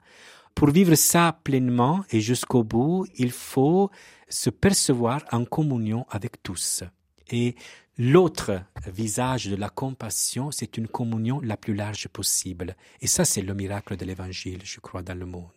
[0.55, 3.91] Pour vivre ça pleinement et jusqu'au bout, il faut
[4.29, 6.85] se percevoir en communion avec tous.
[7.31, 7.55] Et
[7.99, 12.77] l'autre visage de la compassion, c'est une communion la plus large possible.
[13.01, 15.51] Et ça, c'est le miracle de l'Évangile, je crois, dans le monde.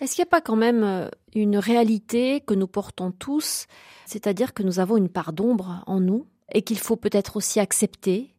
[0.00, 3.66] Est-ce qu'il n'y a pas quand même euh, une réalité que nous portons tous,
[4.06, 8.34] c'est-à-dire que nous avons une part d'ombre en nous et qu'il faut peut-être aussi accepter?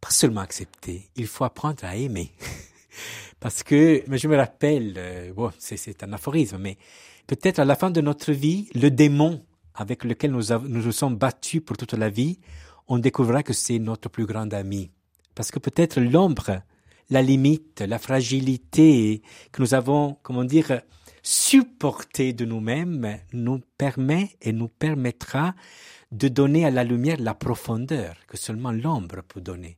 [0.00, 2.32] Pas seulement accepter, il faut apprendre à aimer.
[3.40, 6.78] Parce que, je me rappelle, euh, bon, c'est un aphorisme, mais
[7.26, 11.62] peut-être à la fin de notre vie, le démon avec lequel nous, nous sommes battus
[11.64, 12.38] pour toute la vie,
[12.88, 14.90] on découvrira que c'est notre plus grand ami.
[15.34, 16.62] Parce que peut-être l'ombre,
[17.10, 19.22] la limite, la fragilité
[19.52, 20.80] que nous avons, comment dire,
[21.22, 25.54] supporté de nous-mêmes nous permet et nous permettra
[26.12, 29.76] de donner à la lumière la profondeur que seulement l'ombre peut donner.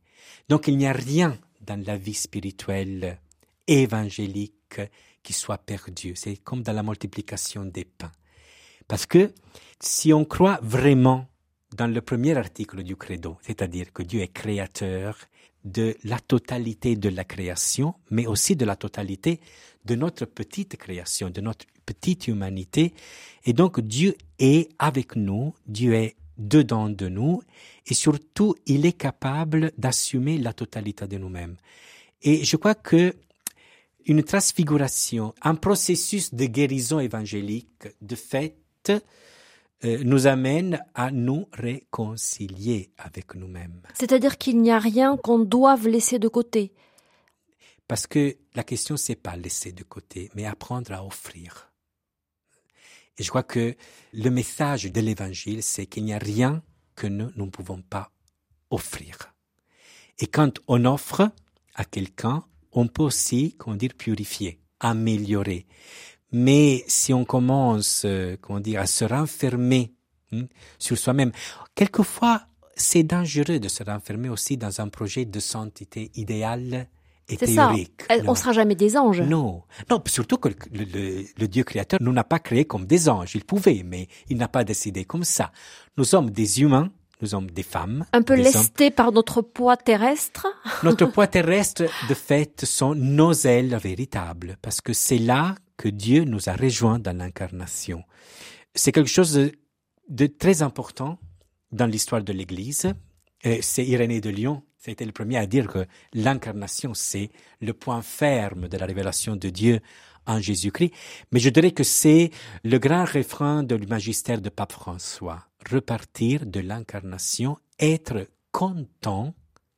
[0.49, 1.37] Donc il n'y a rien
[1.67, 3.19] dans la vie spirituelle
[3.69, 4.81] évangélique
[5.23, 6.15] qui soit perdu.
[6.17, 8.13] C'est comme dans la multiplication des pains.
[8.89, 9.33] Parce que
[9.81, 11.27] si on croit vraiment
[11.77, 15.19] dans le premier article du credo, c'est-à-dire que Dieu est créateur
[15.65, 19.41] de la totalité de la création, mais aussi de la totalité
[19.85, 22.95] de notre petite création, de notre petite humanité.
[23.45, 27.43] Et donc Dieu est avec nous, Dieu est dedans de nous,
[27.87, 31.57] et surtout il est capable d'assumer la totalité de nous-mêmes.
[32.23, 33.15] Et je crois que
[34.07, 38.57] une transfiguration, un processus de guérison évangélique, de fait,
[39.85, 43.83] euh, nous amène à nous réconcilier avec nous-mêmes.
[43.95, 46.73] C'est-à-dire qu'il n'y a rien qu'on doive laisser de côté.
[47.87, 51.71] Parce que la question, c'est pas laisser de côté, mais apprendre à offrir.
[53.19, 53.77] Et je crois que
[54.13, 56.63] le message de l'évangile, c'est qu'il n'y a rien
[56.97, 58.11] que nous ne pouvons pas
[58.71, 59.33] offrir.
[60.19, 61.31] Et quand on offre
[61.75, 62.45] à quelqu'un,
[62.79, 65.67] on peut aussi, comment dire, purifier, améliorer.
[66.31, 69.95] Mais si on commence, euh, comment dire, à se renfermer
[70.33, 70.45] hein,
[70.79, 71.33] sur soi-même,
[71.75, 72.43] quelquefois,
[72.77, 76.87] c'est dangereux de se renfermer aussi dans un projet de sainteté idéale
[77.29, 78.03] et théorique.
[78.09, 78.15] Ça.
[78.27, 79.23] On ne sera jamais des anges.
[79.23, 83.35] Non, non, surtout que le, le Dieu créateur nous n'a pas créé comme des anges.
[83.35, 85.51] Il pouvait, mais il n'a pas décidé comme ça.
[85.97, 86.91] Nous sommes des humains
[87.21, 88.05] nous sommes des femmes.
[88.13, 90.47] Un peu lestés par notre poids terrestre.
[90.83, 96.25] Notre poids terrestre, de fait, sont nos ailes véritables, parce que c'est là que Dieu
[96.25, 98.03] nous a rejoints dans l'incarnation.
[98.75, 99.51] C'est quelque chose
[100.09, 101.19] de, très important
[101.73, 102.93] dans l'histoire de l'Église.
[103.61, 107.73] C'est Irénée de Lyon, ça a été le premier à dire que l'incarnation, c'est le
[107.73, 109.81] point ferme de la révélation de Dieu
[110.27, 110.93] en Jésus-Christ.
[111.33, 112.31] Mais je dirais que c'est
[112.65, 119.35] le grand refrain de magistère de Pape François repartir de l'incarnation, être content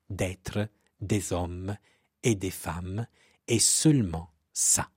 [0.09, 0.69] d'être
[1.01, 1.77] des hommes
[2.23, 3.07] et des femmes,
[3.49, 4.89] et seulement ça.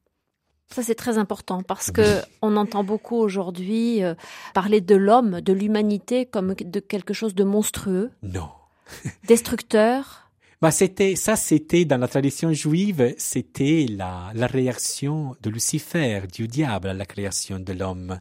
[0.70, 4.16] Ça c'est très important parce que on entend beaucoup aujourd'hui euh,
[4.56, 8.12] parler de l'homme, de l'humanité comme de quelque chose de monstrueux.
[8.24, 8.50] Non.
[9.28, 10.32] destructeur.
[10.62, 16.48] Bah c'était ça c'était dans la tradition juive, c'était la, la réaction de Lucifer, du
[16.48, 18.20] diable à la création de l'homme.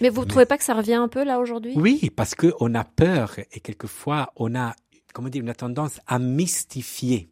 [0.00, 1.74] Mais vous ne trouvez pas que ça revient un peu là aujourd'hui?
[1.76, 4.74] Oui, parce qu'on a peur et quelquefois on a,
[5.12, 7.30] comment dire, une tendance à mystifier.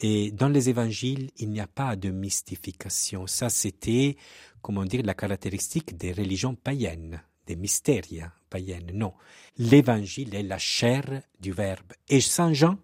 [0.00, 3.26] Et dans les évangiles, il n'y a pas de mystification.
[3.26, 4.16] Ça, c'était,
[4.60, 8.02] comment dire, la caractéristique des religions païennes, des mystères
[8.50, 8.90] païennes.
[8.92, 9.14] Non.
[9.56, 11.92] L'évangile est la chair du Verbe.
[12.08, 12.76] Et Saint Jean,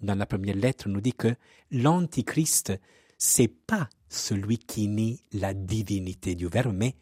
[0.00, 1.34] dans la première lettre, nous dit que
[1.70, 2.72] l'antichrist,
[3.16, 6.94] c'est pas celui qui nie la divinité du Verbe, mais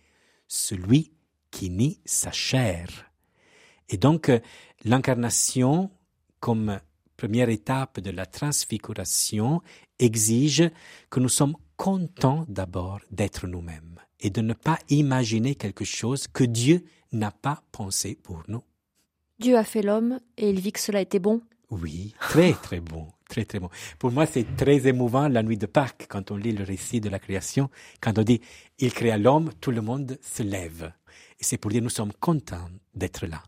[0.48, 1.12] celui
[1.50, 2.88] qui nie sa chair.
[3.88, 4.40] Et donc, euh,
[4.84, 5.90] l'incarnation,
[6.40, 6.80] comme
[7.16, 9.62] première étape de la transfiguration,
[9.98, 10.70] exige
[11.10, 16.44] que nous sommes contents d'abord d'être nous-mêmes et de ne pas imaginer quelque chose que
[16.44, 18.62] Dieu n'a pas pensé pour nous.
[19.38, 21.42] Dieu a fait l'homme et il vit que cela était bon.
[21.70, 23.68] Oui, très très bon, très très bon.
[23.98, 27.08] Pour moi, c'est très émouvant la nuit de Pâques quand on lit le récit de
[27.08, 27.70] la création,
[28.00, 28.40] quand on dit
[28.78, 30.92] il créa l'homme, tout le monde se lève.
[31.40, 33.42] Et c'est pour dire nous sommes contents d'être là.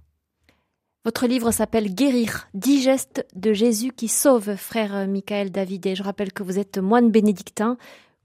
[1.04, 5.86] Votre livre s'appelle Guérir, dix gestes de Jésus qui sauve, frère Michael David.
[5.86, 7.78] Et je rappelle que vous êtes moine bénédictin,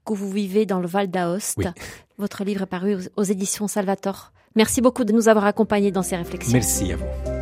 [0.04, 1.68] que vous vivez dans le Val d'Aoste.
[2.18, 4.32] Votre livre est paru aux éditions Salvator.
[4.54, 6.52] Merci beaucoup de nous avoir accompagnés dans ces réflexions.
[6.52, 7.33] Merci à vous.